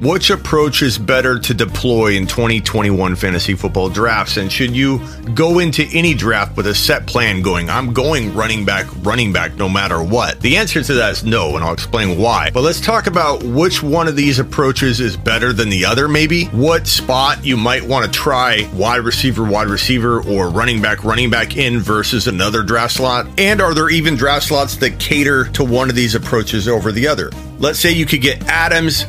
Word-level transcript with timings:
which 0.00 0.30
approach 0.30 0.82
is 0.82 0.98
better 0.98 1.38
to 1.38 1.54
deploy 1.54 2.12
in 2.12 2.26
2021 2.26 3.16
fantasy 3.16 3.54
football 3.54 3.88
drafts? 3.88 4.36
And 4.36 4.50
should 4.50 4.74
you 4.74 5.00
go 5.34 5.58
into 5.58 5.86
any 5.92 6.14
draft 6.14 6.56
with 6.56 6.66
a 6.66 6.74
set 6.74 7.06
plan 7.06 7.42
going, 7.42 7.70
I'm 7.70 7.92
going 7.92 8.34
running 8.34 8.64
back, 8.64 8.86
running 9.02 9.32
back 9.32 9.54
no 9.54 9.68
matter 9.68 10.02
what? 10.02 10.40
The 10.40 10.56
answer 10.56 10.82
to 10.82 10.94
that 10.94 11.12
is 11.12 11.24
no, 11.24 11.54
and 11.56 11.64
I'll 11.64 11.72
explain 11.72 12.18
why. 12.18 12.50
But 12.50 12.62
let's 12.62 12.80
talk 12.80 13.06
about 13.06 13.42
which 13.42 13.82
one 13.82 14.08
of 14.08 14.16
these 14.16 14.38
approaches 14.38 15.00
is 15.00 15.16
better 15.16 15.52
than 15.52 15.68
the 15.68 15.84
other, 15.84 16.08
maybe. 16.08 16.46
What 16.46 16.86
spot 16.86 17.44
you 17.44 17.56
might 17.56 17.82
want 17.82 18.04
to 18.04 18.10
try 18.10 18.68
wide 18.74 19.04
receiver, 19.04 19.44
wide 19.44 19.68
receiver, 19.68 20.22
or 20.28 20.50
running 20.50 20.82
back, 20.82 21.04
running 21.04 21.30
back 21.30 21.56
in 21.56 21.80
versus 21.80 22.26
another 22.26 22.62
draft 22.62 22.94
slot. 22.94 23.26
And 23.38 23.60
are 23.60 23.74
there 23.74 23.90
even 23.90 24.16
draft 24.16 24.46
slots 24.46 24.76
that 24.76 24.98
cater 24.98 25.44
to 25.52 25.64
one 25.64 25.88
of 25.88 25.96
these 25.96 26.14
approaches 26.14 26.68
over 26.68 26.92
the 26.92 27.06
other? 27.06 27.30
Let's 27.58 27.78
say 27.78 27.92
you 27.92 28.06
could 28.06 28.20
get 28.20 28.42
Adams, 28.48 29.06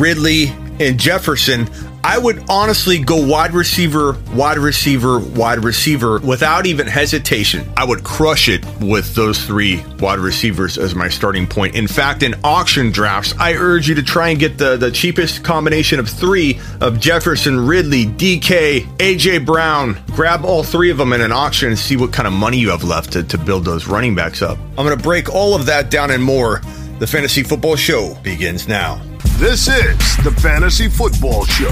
Ridley, 0.00 0.48
and 0.80 0.98
Jefferson, 0.98 1.68
I 2.06 2.18
would 2.18 2.44
honestly 2.50 2.98
go 2.98 3.26
wide 3.26 3.54
receiver, 3.54 4.12
wide 4.34 4.58
receiver, 4.58 5.20
wide 5.20 5.64
receiver 5.64 6.18
without 6.18 6.66
even 6.66 6.86
hesitation. 6.86 7.66
I 7.78 7.84
would 7.86 8.04
crush 8.04 8.50
it 8.50 8.62
with 8.78 9.14
those 9.14 9.42
three 9.42 9.82
wide 10.00 10.18
receivers 10.18 10.76
as 10.76 10.94
my 10.94 11.08
starting 11.08 11.46
point. 11.46 11.74
In 11.74 11.88
fact, 11.88 12.22
in 12.22 12.34
auction 12.44 12.90
drafts, 12.90 13.32
I 13.38 13.54
urge 13.54 13.88
you 13.88 13.94
to 13.94 14.02
try 14.02 14.28
and 14.28 14.38
get 14.38 14.58
the, 14.58 14.76
the 14.76 14.90
cheapest 14.90 15.44
combination 15.44 15.98
of 15.98 16.06
three 16.06 16.60
of 16.82 17.00
Jefferson, 17.00 17.66
Ridley, 17.66 18.04
DK, 18.04 18.84
AJ 18.98 19.46
Brown. 19.46 19.96
Grab 20.08 20.44
all 20.44 20.62
three 20.62 20.90
of 20.90 20.98
them 20.98 21.14
in 21.14 21.22
an 21.22 21.32
auction 21.32 21.70
and 21.70 21.78
see 21.78 21.96
what 21.96 22.12
kind 22.12 22.26
of 22.26 22.34
money 22.34 22.58
you 22.58 22.68
have 22.68 22.84
left 22.84 23.12
to, 23.14 23.22
to 23.22 23.38
build 23.38 23.64
those 23.64 23.86
running 23.86 24.14
backs 24.14 24.42
up. 24.42 24.58
I'm 24.76 24.84
going 24.84 24.94
to 24.94 25.02
break 25.02 25.34
all 25.34 25.54
of 25.54 25.64
that 25.66 25.90
down 25.90 26.10
and 26.10 26.22
more. 26.22 26.60
The 27.04 27.10
Fantasy 27.10 27.42
Football 27.42 27.76
Show 27.76 28.14
begins 28.22 28.66
now. 28.66 29.02
This 29.36 29.68
is 29.68 29.98
the 30.24 30.34
Fantasy 30.40 30.88
Football 30.88 31.44
Show 31.44 31.68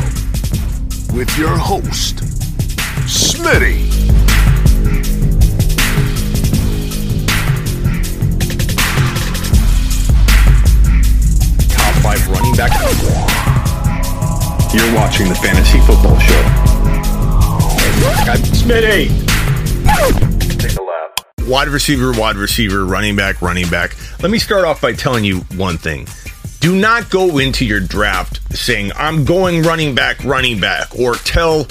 with 1.16 1.38
your 1.38 1.56
host, 1.56 2.16
Smitty. 3.08 3.88
Top 11.70 11.94
five 12.02 12.28
running 12.28 12.54
back. 12.54 12.78
You're 14.74 14.94
watching 14.94 15.30
the 15.30 15.34
Fantasy 15.36 15.80
Football 15.80 16.18
Show. 16.18 16.42
Smitty. 18.52 20.31
Wide 21.46 21.68
receiver, 21.68 22.12
wide 22.12 22.36
receiver, 22.36 22.84
running 22.84 23.16
back, 23.16 23.42
running 23.42 23.68
back. 23.68 23.96
Let 24.22 24.30
me 24.30 24.38
start 24.38 24.64
off 24.64 24.80
by 24.80 24.92
telling 24.92 25.24
you 25.24 25.40
one 25.56 25.76
thing. 25.76 26.06
Do 26.60 26.76
not 26.76 27.10
go 27.10 27.38
into 27.38 27.64
your 27.64 27.80
draft 27.80 28.40
saying, 28.56 28.92
I'm 28.94 29.24
going 29.24 29.62
running 29.62 29.94
back, 29.94 30.24
running 30.24 30.60
back, 30.60 30.96
or 30.98 31.14
tell 31.16 31.66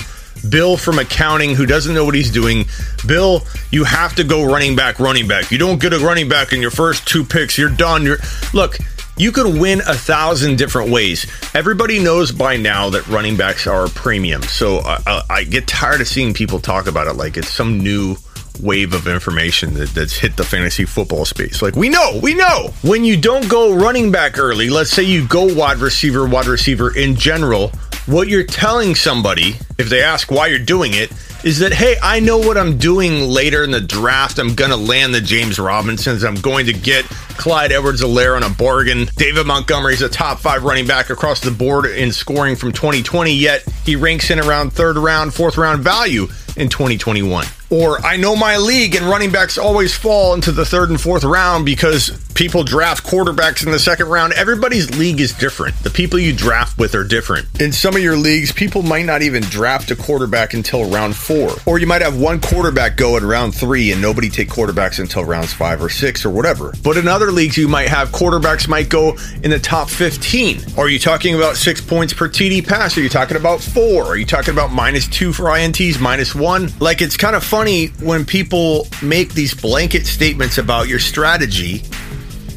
Bill 0.50 0.76
from 0.76 1.00
accounting 1.00 1.56
who 1.56 1.66
doesn't 1.66 1.94
know 1.94 2.04
what 2.04 2.16
he's 2.16 2.32
doing, 2.32 2.66
Bill, 3.08 3.44
you 3.72 3.84
have 3.86 4.16
to 4.16 4.24
go 4.24 4.44
running 4.44 4.76
back, 4.76 5.00
running 5.00 5.28
back. 5.28 5.52
You 5.52 5.58
don't 5.58 5.80
get 5.80 5.94
a 5.94 6.00
running 6.00 6.28
back 6.28 6.52
in 6.52 6.62
your 6.62 6.72
first 6.72 7.08
two 7.08 7.24
picks, 7.24 7.58
you're 7.58 7.70
done. 7.70 8.04
You're 8.04 8.18
look, 8.54 8.78
you 9.18 9.32
could 9.32 9.60
win 9.60 9.80
a 9.82 9.94
thousand 9.94 10.58
different 10.58 10.92
ways. 10.92 11.26
Everybody 11.54 12.04
knows 12.04 12.32
by 12.32 12.58
now 12.58 12.90
that 12.90 13.08
running 13.08 13.38
backs 13.38 13.68
are 13.68 13.86
a 13.86 13.90
premium. 13.90 14.42
So 14.44 14.80
uh, 14.80 15.24
I 15.30 15.44
get 15.44 15.68
tired 15.68 16.02
of 16.02 16.08
seeing 16.08 16.34
people 16.34 16.60
talk 16.60 16.88
about 16.88 17.08
it 17.08 17.14
like 17.14 17.38
it's 17.38 17.50
some 17.50 17.80
new 17.80 18.18
wave 18.62 18.94
of 18.94 19.08
information 19.08 19.74
that, 19.74 19.90
that's 19.90 20.14
hit 20.14 20.38
the 20.38 20.44
fantasy 20.44 20.86
football 20.86 21.26
space. 21.26 21.62
Like 21.62 21.76
we 21.76 21.90
know, 21.90 22.20
we 22.22 22.34
know 22.34 22.74
when 22.82 23.04
you 23.04 23.18
don't 23.18 23.48
go 23.50 23.74
running 23.74 24.12
back 24.12 24.38
early, 24.38 24.70
let's 24.70 24.92
say 24.92 25.04
you 25.04 25.28
go 25.28 25.54
wide 25.54 25.78
receiver, 25.78 26.28
wide 26.28 26.48
receiver 26.48 26.96
in 26.96 27.16
general, 27.16 27.72
what 28.06 28.28
you're 28.28 28.44
telling 28.44 28.96
somebody, 28.96 29.56
if 29.78 29.90
they 29.90 30.02
ask 30.02 30.32
why 30.32 30.48
you're 30.48 30.60
doing 30.60 30.94
it, 30.94 31.12
is 31.44 31.60
that 31.60 31.74
hey, 31.74 31.96
I 32.02 32.20
know 32.20 32.38
what 32.38 32.58
I'm 32.58 32.78
doing 32.78 33.30
later 33.30 33.64
in 33.64 33.72
the 33.72 33.82
draft. 33.82 34.40
I'm 34.40 34.54
gonna 34.54 34.78
land 34.78 35.14
the 35.14 35.22
James 35.22 35.60
Robinsons. 35.60 36.24
I'm 36.24 36.36
going 36.36 36.66
to 36.68 36.74
get 36.74 37.06
Clyde 37.06 37.72
Edwards-Helaire 37.72 38.36
on 38.36 38.44
a 38.44 38.50
bargain. 38.50 39.08
David 39.16 39.48
Montgomery's 39.48 40.02
a 40.02 40.10
top 40.10 40.40
five 40.40 40.64
running 40.64 40.86
back 40.86 41.10
across 41.10 41.40
the 41.40 41.52
board 41.52 41.86
in 41.86 42.12
scoring 42.12 42.56
from 42.56 42.72
2020, 42.72 43.34
yet 43.34 43.64
he 43.86 43.96
ranks 43.96 44.30
in 44.30 44.40
around 44.40 44.74
third 44.74 44.98
round, 44.98 45.34
fourth 45.34 45.58
round 45.58 45.84
value 45.84 46.28
in 46.58 46.70
2021. 46.70 47.46
Or 47.72 48.06
I 48.06 48.18
know 48.18 48.36
my 48.36 48.58
league 48.58 48.96
and 48.96 49.06
running 49.06 49.32
backs 49.32 49.58
always 49.58 49.96
fall 49.96 50.34
into 50.34 50.52
the 50.52 50.66
third 50.66 50.90
and 50.90 51.00
fourth 51.00 51.24
round 51.24 51.66
because 51.66 52.10
people 52.42 52.64
draft 52.64 53.06
quarterbacks 53.06 53.64
in 53.64 53.72
the 53.72 53.78
second 53.78 54.08
round. 54.08 54.34
Everybody's 54.34 54.98
league 54.98 55.22
is 55.22 55.32
different. 55.32 55.76
The 55.84 55.92
people 55.92 56.18
you 56.18 56.34
draft 56.34 56.76
with 56.76 56.96
are 56.96 57.04
different. 57.04 57.62
In 57.62 57.72
some 57.72 57.96
of 57.96 58.02
your 58.02 58.18
leagues, 58.18 58.52
people 58.52 58.82
might 58.82 59.06
not 59.06 59.22
even 59.22 59.44
draft 59.44 59.92
a 59.92 59.96
quarterback 59.96 60.56
until 60.56 60.90
round 60.90 61.16
four. 61.16 61.52
Or 61.68 61.78
you 61.78 61.86
might 61.86 62.02
have 62.02 62.18
one 62.18 62.42
quarterback 62.42 62.98
go 62.98 63.16
at 63.16 63.22
round 63.22 63.54
three 63.54 63.92
and 63.92 64.02
nobody 64.02 64.28
take 64.28 64.50
quarterbacks 64.50 64.98
until 64.98 65.24
rounds 65.24 65.54
five 65.54 65.84
or 65.84 65.90
six 65.90 66.26
or 66.26 66.32
whatever. 66.32 66.74
But 66.84 66.98
in 66.98 67.08
other 67.08 67.32
leagues, 67.32 67.60
you 67.60 67.68
might 67.68 67.90
have 67.90 68.10
quarterbacks 68.10 68.68
might 68.68 68.90
go 68.90 69.16
in 69.44 69.52
the 69.52 69.60
top 69.60 69.88
15. 69.88 70.80
Are 70.80 70.90
you 70.90 70.98
talking 70.98 71.36
about 71.36 71.58
six 71.58 71.80
points 71.80 72.12
per 72.12 72.28
TD 72.28 72.68
pass? 72.68 72.98
Are 72.98 73.02
you 73.02 73.10
talking 73.10 73.38
about 73.38 73.62
four? 73.62 74.06
Are 74.06 74.18
you 74.18 74.26
talking 74.26 74.52
about 74.52 74.72
minus 74.72 75.08
two 75.08 75.32
for 75.32 75.44
INTs, 75.44 76.00
minus 76.00 76.34
one? 76.34 76.72
Like 76.80 77.04
it's 77.04 77.18
kind 77.18 77.36
of 77.36 77.44
funny 77.44 77.90
when 78.02 78.26
people 78.26 78.88
make 79.04 79.36
these 79.36 79.54
blanket 79.54 80.08
statements 80.08 80.58
about 80.58 80.88
your 80.88 80.98
strategy, 80.98 81.84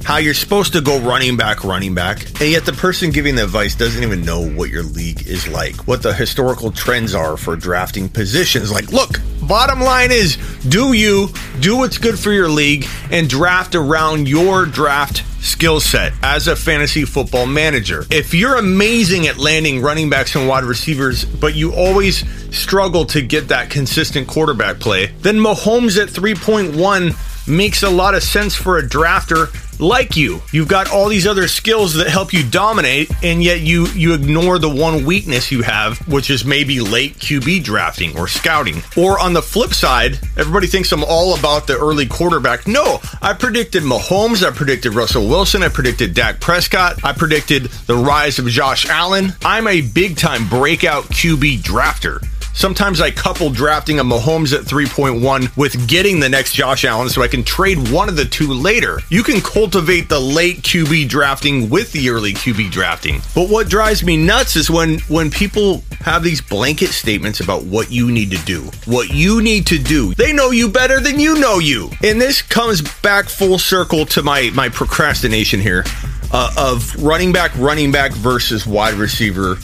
how 0.05 0.19
you're 0.19 0.35
supposed 0.35 0.73
to 0.75 0.81
go 0.81 1.01
running 1.01 1.37
back, 1.37 1.65
running 1.65 1.95
back, 1.95 2.25
and 2.41 2.51
yet 2.51 2.67
the 2.67 2.73
person 2.73 3.11
giving 3.11 3.35
the 3.35 3.45
advice 3.45 3.75
doesn't 3.75 4.03
even 4.03 4.25
know 4.25 4.47
what 4.47 4.71
your 4.71 4.83
league 4.83 5.27
is 5.27 5.49
like, 5.49 5.75
what 5.89 6.03
the 6.03 6.13
historical 6.13 6.71
trends 6.71 7.15
are 7.15 7.37
for 7.37 7.57
drafting 7.57 8.09
positions. 8.09 8.71
Like, 8.71 8.93
look, 8.93 9.21
bottom 9.43 9.81
line 9.81 10.13
is 10.13 10.37
do 10.69 10.93
you 10.93 11.29
do 11.61 11.79
what's 11.79 11.99
good 11.99 12.19
for 12.19 12.33
your 12.33 12.49
league 12.49 12.87
and 13.11 13.29
draft 13.29 13.75
around 13.75 14.29
your 14.29 14.67
draft 14.67 15.25
skill 15.45 15.79
set 15.79 16.13
as 16.23 16.49
a 16.49 16.57
fantasy 16.57 17.05
football 17.05 17.47
manager. 17.47 18.07
If 18.11 18.33
you're 18.33 18.57
amazing 18.57 19.27
at 19.27 19.37
landing 19.37 19.83
running 19.83 20.09
backs 20.09 20.35
and 20.35 20.49
wide 20.49 20.65
receivers, 20.65 21.25
but 21.25 21.55
you 21.55 21.75
always 21.75 22.25
struggle 22.57 23.05
to 23.07 23.21
get 23.21 23.49
that 23.49 23.69
consistent 23.69 24.27
quarterback 24.27 24.81
play, 24.81 25.07
then 25.21 25.37
Mahomes 25.37 26.01
at 26.03 26.09
3.1 26.09 27.47
makes 27.47 27.83
a 27.83 27.91
lot 27.91 28.15
of 28.15 28.23
sense 28.23 28.55
for 28.55 28.79
a 28.79 28.83
drafter 28.83 29.53
like 29.81 30.17
you. 30.17 30.41
You've 30.53 30.69
got 30.69 30.91
all 30.91 31.09
these 31.09 31.27
other 31.27 31.49
skills 31.49 31.95
that 31.95 32.09
help 32.09 32.33
you 32.33 32.49
dominate, 32.49 33.11
and 33.23 33.43
yet 33.43 33.61
you 33.61 33.87
you 33.89 34.15
ignore 34.15 34.59
the 34.59 34.69
one 34.69 35.05
weakness 35.05 35.51
you 35.51 35.63
have, 35.63 35.99
which 36.09 36.31
is 36.31 36.45
maybe 36.45 36.81
late 36.81 37.17
QB 37.19 37.65
drafting 37.65 38.19
or 38.19 38.29
scouting. 38.29 38.83
Or 38.97 39.19
on 39.19 39.33
the 39.33 39.43
flip 39.43 39.75
side, 39.75 40.19
everybody 40.37 40.67
thinks 40.67 40.93
I'm 40.93 41.05
all 41.05 41.37
about 41.37 41.67
the 41.67 41.79
early 41.79 42.07
quarterback. 42.07 42.67
No, 42.67 43.01
I 43.23 43.33
predicted 43.33 43.83
Mahomes, 43.83 44.47
I 44.47 44.51
predicted 44.51 44.95
Russell 44.95 45.29
Wilson, 45.29 45.63
I 45.63 45.69
predicted 45.69 46.15
Dak 46.15 46.41
Prescott, 46.41 47.05
I 47.05 47.13
predicted 47.13 47.65
the 47.87 47.97
rise 47.97 48.39
of 48.39 48.47
Josh 48.47 48.89
Allen. 48.89 49.33
I'm 49.45 49.67
a 49.67 49.81
big 49.81 50.17
time 50.17 50.49
breakout 50.49 51.05
QB 51.05 51.63
drafter. 51.63 52.27
Sometimes 52.55 53.01
I 53.01 53.11
couple 53.11 53.51
drafting 53.51 53.99
a 53.99 54.05
Mahomes 54.05 54.57
at 54.57 54.65
3.1 54.65 55.57
with 55.57 55.89
getting 55.89 56.21
the 56.21 56.29
next 56.29 56.55
Josh 56.55 56.85
Allen 56.85 57.09
so 57.09 57.21
I 57.21 57.27
can 57.27 57.43
trade 57.43 57.91
one 57.91 58.09
of 58.09 58.15
the 58.15 58.25
two 58.25 58.53
later. 58.53 59.01
You 59.09 59.25
can 59.25 59.41
cultivate 59.41 60.09
the 60.09 60.21
late 60.21 60.59
QB 60.59 61.09
drafting 61.09 61.69
with 61.69 61.91
the 61.91 62.11
early 62.11 62.33
QB 62.33 62.71
drafting. 62.71 63.21
But 63.35 63.51
what 63.51 63.69
drives 63.69 64.05
me 64.05 64.17
nuts 64.17 64.55
is 64.55 64.71
when 64.71 65.01
when 65.09 65.33
people 65.33 65.83
have 66.01 66.23
these 66.23 66.41
blanket 66.41 66.91
statements 66.91 67.41
about 67.41 67.65
what 67.65 67.91
you 67.91 68.13
need 68.13 68.31
to 68.31 68.45
do. 68.45 68.71
What 68.87 69.11
you 69.11 69.43
need 69.43 69.67
to 69.67 69.79
do. 69.79 70.15
They 70.15 70.33
know 70.33 70.53
you 70.53 70.69
better 70.69 71.01
than 71.01 71.19
you 71.19 71.41
know 71.41 71.59
you. 71.59 71.91
And 72.05 72.21
this 72.21 72.41
comes 72.41 72.83
back 73.01 73.29
full 73.29 73.59
circle 73.59 74.07
to 74.07 74.23
my 74.23 74.51
my 74.55 74.69
procrastination 74.69 75.59
here 75.59 75.85
uh, 76.33 76.55
of 76.57 76.95
running 77.03 77.33
back 77.33 77.51
running 77.57 77.91
back 77.91 78.13
versus 78.13 78.65
wide 78.65 78.95
receiver 78.95 79.57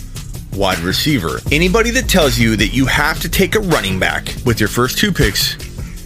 wide 0.55 0.79
receiver. 0.81 1.41
Anybody 1.51 1.91
that 1.93 2.09
tells 2.09 2.39
you 2.39 2.57
that 2.57 2.69
you 2.69 2.87
have 2.87 3.21
to 3.21 3.29
take 3.29 3.55
a 3.55 3.61
running 3.61 3.99
back 3.99 4.35
with 4.45 4.61
your 4.61 4.69
first 4.69 4.99
two 4.99 5.13
picks, 5.13 5.57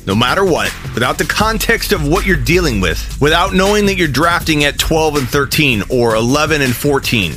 no 0.06 0.14
matter 0.14 0.44
what, 0.44 0.72
without 0.94 1.18
the 1.18 1.24
context 1.24 1.92
of 1.92 2.06
what 2.06 2.26
you're 2.26 2.36
dealing 2.36 2.80
with, 2.80 3.20
without 3.20 3.54
knowing 3.54 3.86
that 3.86 3.96
you're 3.96 4.08
drafting 4.08 4.64
at 4.64 4.78
12 4.78 5.16
and 5.16 5.28
13 5.28 5.82
or 5.90 6.14
11 6.14 6.62
and 6.62 6.74
14. 6.74 7.36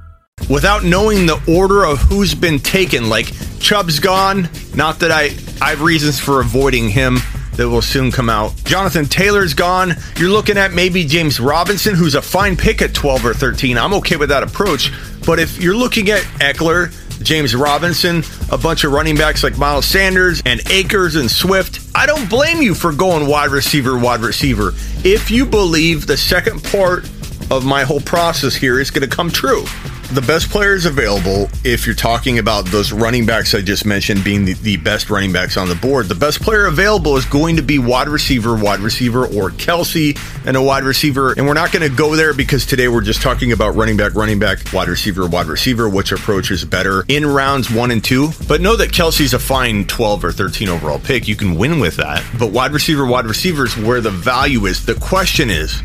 Without 0.51 0.83
knowing 0.83 1.27
the 1.27 1.41
order 1.47 1.85
of 1.85 1.99
who's 1.99 2.35
been 2.35 2.59
taken. 2.59 3.07
Like 3.07 3.31
Chubb's 3.59 3.99
gone. 3.99 4.49
Not 4.75 4.99
that 4.99 5.09
I 5.09 5.29
I 5.61 5.69
have 5.69 5.81
reasons 5.81 6.19
for 6.19 6.41
avoiding 6.41 6.89
him 6.89 7.19
that 7.55 7.69
will 7.69 7.81
soon 7.81 8.11
come 8.11 8.29
out. 8.29 8.53
Jonathan 8.65 9.05
Taylor's 9.05 9.53
gone. 9.53 9.95
You're 10.17 10.29
looking 10.29 10.57
at 10.57 10.73
maybe 10.73 11.05
James 11.05 11.39
Robinson, 11.39 11.95
who's 11.95 12.15
a 12.15 12.21
fine 12.21 12.57
pick 12.57 12.81
at 12.81 12.93
12 12.93 13.27
or 13.27 13.33
13. 13.33 13.77
I'm 13.77 13.93
okay 13.93 14.17
with 14.17 14.27
that 14.27 14.43
approach. 14.43 14.91
But 15.25 15.39
if 15.39 15.61
you're 15.61 15.75
looking 15.75 16.09
at 16.09 16.21
Ekeler, 16.41 16.91
James 17.23 17.55
Robinson, 17.55 18.21
a 18.51 18.57
bunch 18.57 18.83
of 18.83 18.91
running 18.91 19.15
backs 19.15 19.45
like 19.45 19.57
Miles 19.57 19.85
Sanders 19.85 20.41
and 20.45 20.59
Akers 20.69 21.15
and 21.15 21.31
Swift. 21.31 21.79
I 21.95 22.05
don't 22.05 22.29
blame 22.29 22.61
you 22.61 22.75
for 22.75 22.91
going 22.91 23.25
wide 23.25 23.51
receiver, 23.51 23.97
wide 23.97 24.19
receiver. 24.19 24.73
If 25.05 25.31
you 25.31 25.45
believe 25.45 26.07
the 26.07 26.17
second 26.17 26.61
part 26.61 27.09
of 27.49 27.63
my 27.63 27.83
whole 27.83 28.01
process 28.01 28.53
here 28.53 28.81
is 28.81 28.91
going 28.91 29.07
to 29.07 29.15
come 29.15 29.29
true 29.29 29.65
the 30.11 30.21
best 30.21 30.49
players 30.49 30.85
available, 30.85 31.49
if 31.63 31.85
you're 31.85 31.95
talking 31.95 32.37
about 32.37 32.65
those 32.65 32.91
running 32.91 33.25
backs 33.25 33.55
I 33.55 33.61
just 33.61 33.85
mentioned 33.85 34.25
being 34.25 34.43
the, 34.43 34.53
the, 34.55 34.75
best 34.75 35.09
running 35.09 35.31
backs 35.31 35.55
on 35.55 35.69
the 35.69 35.75
board, 35.75 36.07
the 36.07 36.15
best 36.15 36.41
player 36.41 36.65
available 36.65 37.15
is 37.15 37.23
going 37.25 37.55
to 37.55 37.61
be 37.61 37.79
wide 37.79 38.09
receiver, 38.09 38.55
wide 38.57 38.81
receiver, 38.81 39.25
or 39.25 39.51
Kelce 39.51 40.19
and 40.45 40.57
a 40.57 40.61
wide 40.61 40.83
receiver. 40.83 41.31
And 41.31 41.47
we're 41.47 41.53
not 41.53 41.71
going 41.71 41.89
to 41.89 41.95
go 41.95 42.15
there 42.15 42.33
because 42.33 42.65
today 42.65 42.89
we're 42.89 43.01
just 43.01 43.21
talking 43.21 43.53
about 43.53 43.75
running 43.75 43.95
back, 43.95 44.13
running 44.15 44.37
back, 44.37 44.73
wide 44.73 44.89
receiver, 44.89 45.27
wide 45.27 45.45
receiver, 45.45 45.87
which 45.87 46.11
approach 46.11 46.51
is 46.51 46.65
better 46.65 47.05
in 47.07 47.25
rounds 47.25 47.71
one 47.71 47.91
and 47.91 48.03
two. 48.03 48.31
But 48.47 48.59
know 48.59 48.75
that 48.75 48.89
Kelce's 48.89 49.33
a 49.33 49.39
fine 49.39 49.85
12 49.85 50.25
or 50.25 50.31
13 50.33 50.67
overall 50.67 50.99
pick. 50.99 51.29
You 51.29 51.37
can 51.37 51.55
win 51.55 51.79
with 51.79 51.95
that. 51.97 52.25
But 52.37 52.51
wide 52.51 52.73
receiver, 52.73 53.05
wide 53.05 53.25
receiver 53.25 53.65
is 53.65 53.77
where 53.77 54.01
the 54.01 54.11
value 54.11 54.65
is. 54.65 54.85
The 54.85 54.95
question 54.95 55.49
is, 55.49 55.81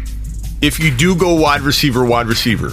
if 0.63 0.81
you 0.81 0.91
do 0.91 1.15
go 1.15 1.35
wide 1.35 1.61
receiver, 1.61 2.05
wide 2.05 2.27
receiver, 2.27 2.73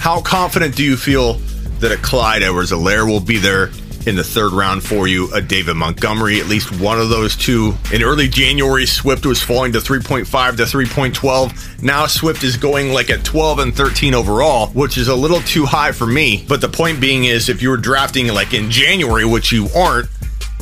how 0.00 0.22
confident 0.22 0.74
do 0.74 0.82
you 0.82 0.96
feel 0.96 1.34
that 1.80 1.92
a 1.92 1.96
Clyde 1.98 2.42
Edwards 2.42 2.72
Helaire 2.72 3.06
will 3.06 3.20
be 3.20 3.36
there 3.36 3.70
in 4.06 4.16
the 4.16 4.24
third 4.24 4.52
round 4.52 4.82
for 4.82 5.06
you, 5.06 5.30
a 5.34 5.42
David 5.42 5.74
Montgomery, 5.74 6.40
at 6.40 6.46
least 6.46 6.80
one 6.80 6.98
of 6.98 7.10
those 7.10 7.36
two. 7.36 7.74
In 7.92 8.02
early 8.02 8.26
January, 8.26 8.86
Swift 8.86 9.26
was 9.26 9.42
falling 9.42 9.72
to 9.72 9.78
3.5 9.78 10.56
to 10.56 10.62
3.12. 10.62 11.82
Now 11.82 12.06
Swift 12.06 12.42
is 12.42 12.56
going 12.56 12.94
like 12.94 13.10
at 13.10 13.24
12 13.24 13.58
and 13.58 13.74
13 13.74 14.14
overall, 14.14 14.68
which 14.68 14.96
is 14.96 15.08
a 15.08 15.14
little 15.14 15.40
too 15.40 15.66
high 15.66 15.92
for 15.92 16.06
me. 16.06 16.46
But 16.48 16.62
the 16.62 16.68
point 16.68 16.98
being 16.98 17.24
is 17.24 17.50
if 17.50 17.60
you 17.60 17.68
were 17.68 17.76
drafting 17.76 18.28
like 18.28 18.54
in 18.54 18.70
January, 18.70 19.26
which 19.26 19.52
you 19.52 19.68
aren't, 19.76 20.08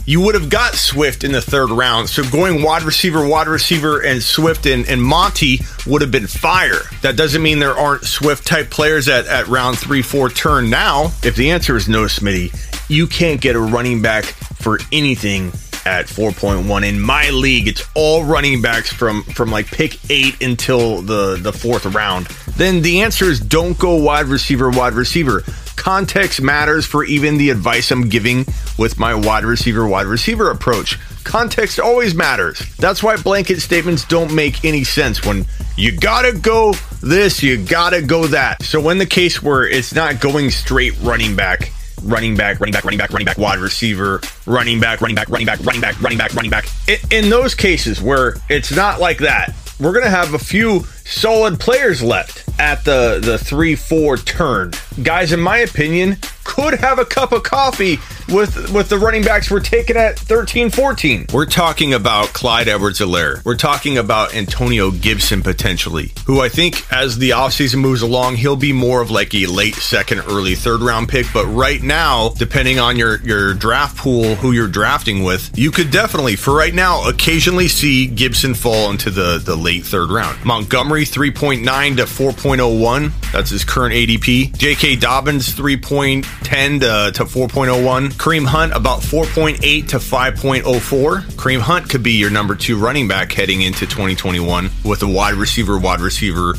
you 0.08 0.22
would 0.22 0.34
have 0.34 0.48
got 0.48 0.74
Swift 0.74 1.22
in 1.22 1.32
the 1.32 1.42
third 1.42 1.68
round. 1.68 2.08
So 2.08 2.22
going 2.30 2.62
wide 2.62 2.82
receiver, 2.82 3.28
wide 3.28 3.46
receiver, 3.46 4.00
and 4.00 4.22
Swift 4.22 4.64
and, 4.64 4.88
and 4.88 5.02
Monty 5.02 5.60
would 5.86 6.00
have 6.00 6.10
been 6.10 6.26
fire. 6.26 6.80
That 7.02 7.14
doesn't 7.18 7.42
mean 7.42 7.58
there 7.58 7.76
aren't 7.76 8.04
Swift 8.04 8.46
type 8.46 8.70
players 8.70 9.06
at, 9.06 9.26
at 9.26 9.48
round 9.48 9.78
three, 9.78 10.00
four 10.00 10.30
turn 10.30 10.70
now. 10.70 11.12
If 11.22 11.36
the 11.36 11.50
answer 11.50 11.76
is 11.76 11.90
no, 11.90 12.04
Smitty, 12.04 12.88
you 12.88 13.06
can't 13.06 13.38
get 13.38 13.54
a 13.54 13.60
running 13.60 14.00
back 14.00 14.24
for 14.24 14.78
anything 14.92 15.52
at 15.84 16.06
4.1 16.06 16.86
in 16.86 17.00
my 17.00 17.30
league 17.30 17.66
it's 17.66 17.88
all 17.94 18.24
running 18.24 18.60
backs 18.60 18.92
from 18.92 19.22
from 19.22 19.50
like 19.50 19.66
pick 19.68 19.98
8 20.10 20.42
until 20.42 21.00
the 21.00 21.38
the 21.40 21.52
fourth 21.52 21.86
round 21.86 22.26
then 22.56 22.82
the 22.82 23.00
answer 23.02 23.26
is 23.26 23.40
don't 23.40 23.78
go 23.78 23.94
wide 23.94 24.26
receiver 24.26 24.68
wide 24.68 24.92
receiver 24.92 25.44
Context 25.88 26.42
matters 26.42 26.84
for 26.84 27.02
even 27.04 27.38
the 27.38 27.48
advice 27.48 27.90
I'm 27.90 28.10
giving 28.10 28.44
with 28.78 28.98
my 28.98 29.14
wide 29.14 29.44
receiver, 29.44 29.88
wide 29.88 30.04
receiver 30.04 30.50
approach. 30.50 30.98
Context 31.24 31.80
always 31.80 32.14
matters. 32.14 32.58
That's 32.76 33.02
why 33.02 33.16
blanket 33.16 33.60
statements 33.60 34.04
don't 34.04 34.34
make 34.34 34.66
any 34.66 34.84
sense 34.84 35.24
when 35.24 35.46
you 35.78 35.98
gotta 35.98 36.38
go 36.38 36.74
this, 37.02 37.42
you 37.42 37.56
gotta 37.64 38.02
go 38.02 38.26
that. 38.26 38.62
So, 38.62 38.90
in 38.90 38.98
the 38.98 39.06
case 39.06 39.42
where 39.42 39.66
it's 39.66 39.94
not 39.94 40.20
going 40.20 40.50
straight 40.50 40.92
running 41.00 41.34
back, 41.34 41.72
running 42.02 42.36
back, 42.36 42.60
running 42.60 42.74
back, 42.74 42.84
running 42.84 42.98
back, 42.98 43.10
running 43.10 43.24
back, 43.24 43.38
wide 43.38 43.58
receiver, 43.58 44.20
running 44.44 44.80
back, 44.80 45.00
running 45.00 45.16
back, 45.16 45.30
running 45.30 45.46
back, 45.46 45.60
running 45.60 45.80
back, 45.80 45.98
running 46.02 46.18
back, 46.18 46.34
running 46.34 46.50
back. 46.50 46.68
In 47.10 47.30
those 47.30 47.54
cases 47.54 47.98
where 47.98 48.34
it's 48.50 48.76
not 48.76 49.00
like 49.00 49.20
that, 49.20 49.54
we're 49.80 49.92
going 49.92 50.04
to 50.04 50.10
have 50.10 50.34
a 50.34 50.38
few 50.38 50.84
solid 51.06 51.58
players 51.58 52.02
left 52.02 52.47
at 52.58 52.84
the 52.84 53.20
the 53.22 53.36
3-4 53.36 54.24
turn. 54.24 54.72
Guys 55.02 55.32
in 55.32 55.40
my 55.40 55.58
opinion 55.58 56.16
could 56.44 56.74
have 56.74 56.98
a 56.98 57.04
cup 57.04 57.32
of 57.32 57.42
coffee 57.42 57.98
with 58.32 58.72
with 58.72 58.88
the 58.88 58.98
running 58.98 59.22
backs 59.22 59.50
we're 59.50 59.60
taking 59.60 59.96
at 59.96 60.18
13 60.18 60.70
14. 60.70 61.26
We're 61.32 61.46
talking 61.46 61.94
about 61.94 62.28
Clyde 62.28 62.68
Edwards 62.68 63.00
Helaire. 63.00 63.44
We're 63.44 63.56
talking 63.56 63.98
about 63.98 64.34
Antonio 64.34 64.90
Gibson 64.90 65.42
potentially, 65.42 66.12
who 66.26 66.40
I 66.40 66.48
think 66.48 66.90
as 66.92 67.18
the 67.18 67.30
offseason 67.30 67.76
moves 67.76 68.02
along, 68.02 68.36
he'll 68.36 68.56
be 68.56 68.72
more 68.72 69.00
of 69.00 69.10
like 69.10 69.34
a 69.34 69.46
late 69.46 69.74
second, 69.74 70.20
early 70.28 70.54
third 70.54 70.80
round 70.80 71.08
pick. 71.08 71.26
But 71.32 71.46
right 71.46 71.82
now, 71.82 72.30
depending 72.30 72.78
on 72.78 72.96
your, 72.96 73.20
your 73.22 73.54
draft 73.54 73.96
pool, 73.96 74.34
who 74.36 74.52
you're 74.52 74.68
drafting 74.68 75.22
with, 75.22 75.56
you 75.56 75.70
could 75.70 75.90
definitely, 75.90 76.36
for 76.36 76.54
right 76.54 76.74
now, 76.74 77.08
occasionally 77.08 77.68
see 77.68 78.06
Gibson 78.06 78.54
fall 78.54 78.90
into 78.90 79.10
the, 79.10 79.38
the 79.38 79.56
late 79.56 79.84
third 79.84 80.10
round. 80.10 80.44
Montgomery 80.44 81.04
3.9 81.04 81.96
to 81.96 82.04
4.01. 82.04 83.32
That's 83.32 83.50
his 83.50 83.64
current 83.64 83.94
ADP. 83.94 84.56
J.K. 84.56 84.96
Dobbins 84.96 85.54
3.10 85.54 86.80
to, 86.80 87.12
to 87.12 87.24
4.01. 87.24 88.17
Kareem 88.18 88.46
Hunt 88.46 88.72
about 88.72 89.00
4.8 89.00 89.88
to 89.88 89.96
5.04. 89.98 91.22
Kareem 91.36 91.60
Hunt 91.60 91.88
could 91.88 92.02
be 92.02 92.12
your 92.12 92.30
number 92.30 92.56
two 92.56 92.76
running 92.76 93.06
back 93.06 93.30
heading 93.30 93.62
into 93.62 93.86
2021 93.86 94.70
with 94.84 95.02
a 95.02 95.06
wide 95.06 95.34
receiver, 95.34 95.78
wide 95.78 96.00
receiver 96.00 96.50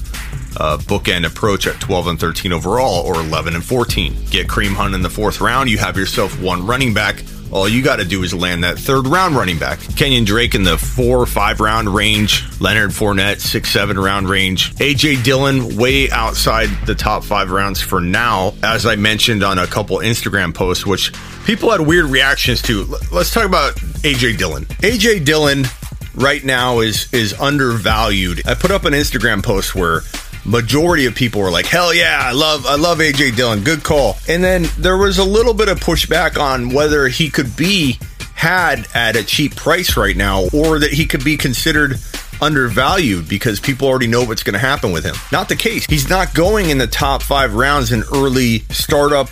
uh, 0.58 0.78
bookend 0.78 1.26
approach 1.26 1.68
at 1.68 1.80
12 1.82 2.08
and 2.08 2.20
13 2.20 2.54
overall 2.54 3.06
or 3.06 3.16
11 3.16 3.56
and 3.56 3.64
14. 3.64 4.16
Get 4.30 4.48
Kareem 4.48 4.74
Hunt 4.74 4.96
in 4.96 5.02
the 5.02 5.10
fourth 5.10 5.42
round, 5.42 5.70
you 5.70 5.78
have 5.78 5.98
yourself 5.98 6.42
one 6.42 6.66
running 6.66 6.94
back 6.94 7.24
all 7.52 7.68
you 7.68 7.82
got 7.82 7.96
to 7.96 8.06
do 8.06 8.22
is 8.24 8.34
land 8.34 8.64
that 8.64 8.78
third 8.78 9.08
round 9.08 9.36
running 9.36 9.58
back. 9.58 9.80
Kenyan 9.80 10.26
Drake 10.26 10.54
in 10.54 10.64
the 10.64 10.78
four 10.78 11.18
or 11.18 11.26
five 11.26 11.60
round 11.60 11.90
range. 11.90 12.46
Leonard 12.60 12.92
Fournette, 12.92 13.40
six, 13.40 13.72
seven 13.72 13.98
round 13.98 14.30
range. 14.30 14.76
AJ 14.76 15.24
Dillon 15.24 15.76
way 15.76 16.12
outside 16.12 16.70
the 16.86 16.96
top 16.96 17.24
five 17.24 17.50
rounds 17.50 17.82
for 17.82 18.02
now, 18.02 18.54
as 18.62 18.86
I 18.86 18.96
mentioned 18.96 19.44
on 19.44 19.58
a 19.58 19.66
couple 19.66 19.98
Instagram 19.98 20.54
posts, 20.54 20.86
which 20.86 21.12
people 21.50 21.72
had 21.72 21.82
weird 21.82 22.06
reactions 22.06 22.62
to. 22.62 22.86
Let's 23.12 23.34
talk 23.34 23.44
about 23.44 23.74
AJ 24.04 24.38
Dillon. 24.38 24.66
AJ 24.84 25.26
Dillon 25.26 25.66
right 26.14 26.44
now 26.44 26.82
is 26.82 27.12
is 27.12 27.34
undervalued. 27.40 28.48
I 28.48 28.54
put 28.54 28.70
up 28.70 28.86
an 28.86 28.94
Instagram 28.94 29.42
post 29.42 29.74
where 29.74 30.02
majority 30.46 31.08
of 31.08 31.16
people 31.16 31.42
were 31.42 31.50
like, 31.50 31.66
"Hell 31.66 31.92
yeah, 31.92 32.20
I 32.22 32.34
love 32.34 32.68
I 32.68 32.76
love 32.76 33.00
AJ 33.00 33.36
Dillon, 33.36 33.64
good 33.64 33.82
call." 33.82 34.18
And 34.28 34.44
then 34.44 34.68
there 34.78 34.96
was 34.96 35.18
a 35.18 35.24
little 35.24 35.56
bit 35.56 35.70
of 35.70 35.80
pushback 35.80 36.40
on 36.40 36.70
whether 36.70 37.08
he 37.08 37.32
could 37.32 37.56
be 37.56 37.98
had 38.36 38.88
at 38.94 39.16
a 39.16 39.24
cheap 39.24 39.56
price 39.56 39.98
right 39.98 40.16
now 40.16 40.44
or 40.54 40.78
that 40.78 40.94
he 40.94 41.08
could 41.08 41.24
be 41.24 41.36
considered 41.36 42.00
undervalued 42.42 43.28
because 43.28 43.60
people 43.60 43.88
already 43.88 44.08
know 44.08 44.24
what's 44.24 44.44
going 44.44 44.54
to 44.54 44.60
happen 44.60 44.92
with 44.92 45.04
him. 45.04 45.16
Not 45.32 45.50
the 45.50 45.56
case. 45.56 45.88
He's 45.88 46.10
not 46.10 46.34
going 46.36 46.70
in 46.70 46.78
the 46.78 46.88
top 46.88 47.22
5 47.22 47.56
rounds 47.56 47.92
in 47.92 48.04
early 48.14 48.60
startup 48.70 49.30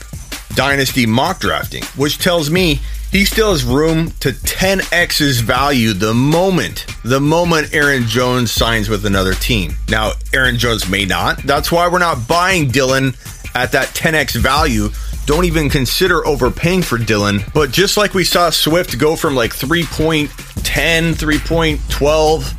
dynasty 0.57 1.05
mock 1.05 1.39
drafting, 1.39 1.83
which 1.95 2.17
tells 2.17 2.49
me 2.49 2.81
he 3.11 3.23
still 3.25 3.51
has 3.51 3.63
room 3.63 4.09
to 4.19 4.31
10x 4.31 5.19
his 5.19 5.39
value 5.39 5.93
the 5.93 6.15
moment 6.15 6.87
the 7.03 7.21
moment 7.21 7.75
Aaron 7.75 8.07
Jones 8.07 8.51
signs 8.51 8.89
with 8.89 9.05
another 9.05 9.35
team. 9.35 9.75
Now, 9.87 10.13
Aaron 10.33 10.57
Jones 10.57 10.89
may 10.89 11.05
not. 11.05 11.43
That's 11.43 11.71
why 11.71 11.87
we're 11.87 11.99
not 11.99 12.27
buying 12.27 12.69
Dillon 12.69 13.13
at 13.53 13.71
that 13.73 13.89
10x 13.89 14.35
value. 14.35 14.89
Don't 15.27 15.45
even 15.45 15.69
consider 15.69 16.25
overpaying 16.25 16.81
for 16.81 16.97
Dillon. 16.97 17.41
But 17.53 17.71
just 17.71 17.95
like 17.95 18.15
we 18.15 18.23
saw 18.23 18.49
Swift 18.49 18.97
go 18.97 19.15
from 19.15 19.35
like 19.35 19.51
3.10, 19.51 20.27
3.12 20.27 22.56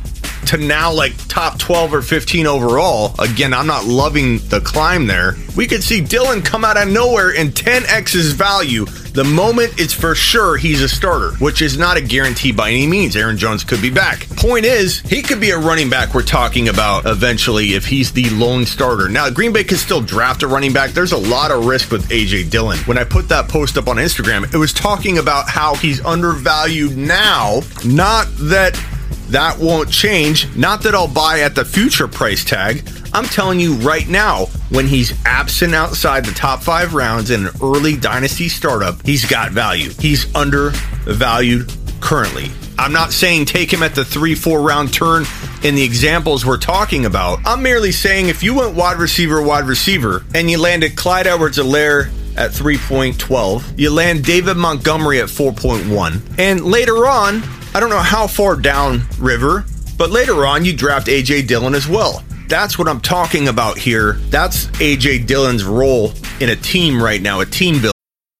to 0.49 0.57
now 0.57 0.91
like 0.91 1.13
top 1.27 1.59
12 1.59 1.93
or 1.93 2.01
15 2.01 2.47
overall. 2.47 3.13
Again, 3.19 3.53
I'm 3.53 3.67
not 3.67 3.85
loving 3.85 4.39
the 4.49 4.59
climb 4.59 5.05
there. 5.05 5.35
We 5.55 5.67
could 5.67 5.83
see 5.83 6.01
Dillon 6.01 6.41
come 6.41 6.65
out 6.65 6.75
of 6.75 6.87
nowhere 6.87 7.35
and 7.35 7.51
10x 7.51 8.13
his 8.13 8.31
value 8.31 8.85
the 9.13 9.23
moment 9.23 9.73
it's 9.77 9.93
for 9.93 10.15
sure 10.15 10.57
he's 10.57 10.81
a 10.81 10.89
starter, 10.89 11.31
which 11.37 11.61
is 11.61 11.77
not 11.77 11.97
a 11.97 12.01
guarantee 12.01 12.51
by 12.51 12.69
any 12.69 12.87
means. 12.87 13.15
Aaron 13.15 13.37
Jones 13.37 13.63
could 13.63 13.81
be 13.81 13.89
back. 13.89 14.27
Point 14.37 14.65
is, 14.65 14.99
he 15.01 15.21
could 15.21 15.39
be 15.39 15.49
a 15.49 15.57
running 15.57 15.89
back 15.89 16.13
we're 16.13 16.23
talking 16.23 16.69
about 16.69 17.05
eventually 17.05 17.73
if 17.73 17.85
he's 17.85 18.11
the 18.11 18.29
lone 18.29 18.65
starter. 18.65 19.09
Now, 19.09 19.29
Green 19.29 19.51
Bay 19.51 19.63
can 19.63 19.77
still 19.77 20.01
draft 20.01 20.43
a 20.43 20.47
running 20.47 20.73
back. 20.73 20.91
There's 20.91 21.11
a 21.11 21.17
lot 21.17 21.51
of 21.51 21.65
risk 21.65 21.91
with 21.91 22.07
AJ 22.09 22.49
Dillon. 22.49 22.77
When 22.79 22.97
I 22.97 23.03
put 23.03 23.27
that 23.29 23.49
post 23.49 23.77
up 23.77 23.87
on 23.87 23.97
Instagram, 23.97 24.51
it 24.53 24.57
was 24.57 24.73
talking 24.73 25.17
about 25.17 25.49
how 25.49 25.75
he's 25.75 26.03
undervalued 26.05 26.95
now, 26.95 27.61
not 27.83 28.27
that 28.37 28.75
that 29.29 29.57
won't 29.59 29.91
change. 29.91 30.55
Not 30.55 30.83
that 30.83 30.95
I'll 30.95 31.07
buy 31.07 31.41
at 31.41 31.55
the 31.55 31.65
future 31.65 32.07
price 32.07 32.43
tag. 32.43 32.87
I'm 33.13 33.25
telling 33.25 33.59
you 33.59 33.75
right 33.75 34.07
now, 34.07 34.45
when 34.69 34.87
he's 34.87 35.13
absent 35.25 35.73
outside 35.73 36.25
the 36.25 36.33
top 36.33 36.61
five 36.61 36.93
rounds 36.93 37.29
in 37.31 37.47
an 37.47 37.53
early 37.61 37.95
dynasty 37.95 38.49
startup, 38.49 39.05
he's 39.05 39.25
got 39.25 39.51
value. 39.51 39.89
He's 39.99 40.33
undervalued 40.35 41.71
currently. 42.01 42.51
I'm 42.77 42.93
not 42.93 43.11
saying 43.11 43.45
take 43.45 43.73
him 43.73 43.83
at 43.83 43.93
the 43.93 44.05
three, 44.05 44.35
four 44.35 44.61
round 44.61 44.93
turn 44.93 45.25
in 45.63 45.75
the 45.75 45.83
examples 45.83 46.45
we're 46.45 46.57
talking 46.57 47.05
about. 47.05 47.39
I'm 47.45 47.61
merely 47.61 47.91
saying 47.91 48.29
if 48.29 48.41
you 48.41 48.55
went 48.55 48.75
wide 48.75 48.97
receiver, 48.97 49.41
wide 49.41 49.65
receiver, 49.65 50.23
and 50.33 50.49
you 50.49 50.57
landed 50.59 50.95
Clyde 50.95 51.27
Edwards 51.27 51.57
Helaire 51.57 52.09
at 52.37 52.51
3.12, 52.51 53.77
you 53.77 53.91
land 53.91 54.23
David 54.23 54.55
Montgomery 54.55 55.19
at 55.19 55.27
4.1, 55.27 56.39
and 56.39 56.61
later 56.61 57.05
on, 57.05 57.43
I 57.73 57.79
don't 57.79 57.89
know 57.89 57.99
how 57.99 58.25
far 58.25 58.55
down 58.55 59.01
river, 59.19 59.63
but 59.97 60.09
later 60.09 60.45
on 60.45 60.65
you 60.65 60.75
draft 60.75 61.07
AJ 61.07 61.47
Dillon 61.47 61.75
as 61.75 61.87
well. 61.87 62.23
That's 62.47 62.79
what 62.79 62.87
I'm 62.87 62.99
talking 62.99 63.47
about 63.47 63.77
here. 63.77 64.13
That's 64.29 64.65
AJ 64.77 65.27
Dillon's 65.27 65.63
role 65.63 66.13
in 66.39 66.49
a 66.49 66.55
team 66.55 67.01
right 67.01 67.21
now, 67.21 67.41
a 67.41 67.45
team 67.45 67.75
building. 67.75 67.98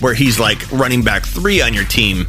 where 0.00 0.14
he's 0.14 0.38
like 0.38 0.70
running 0.72 1.02
back 1.02 1.24
three 1.24 1.60
on 1.60 1.74
your 1.74 1.84
team 1.84 2.26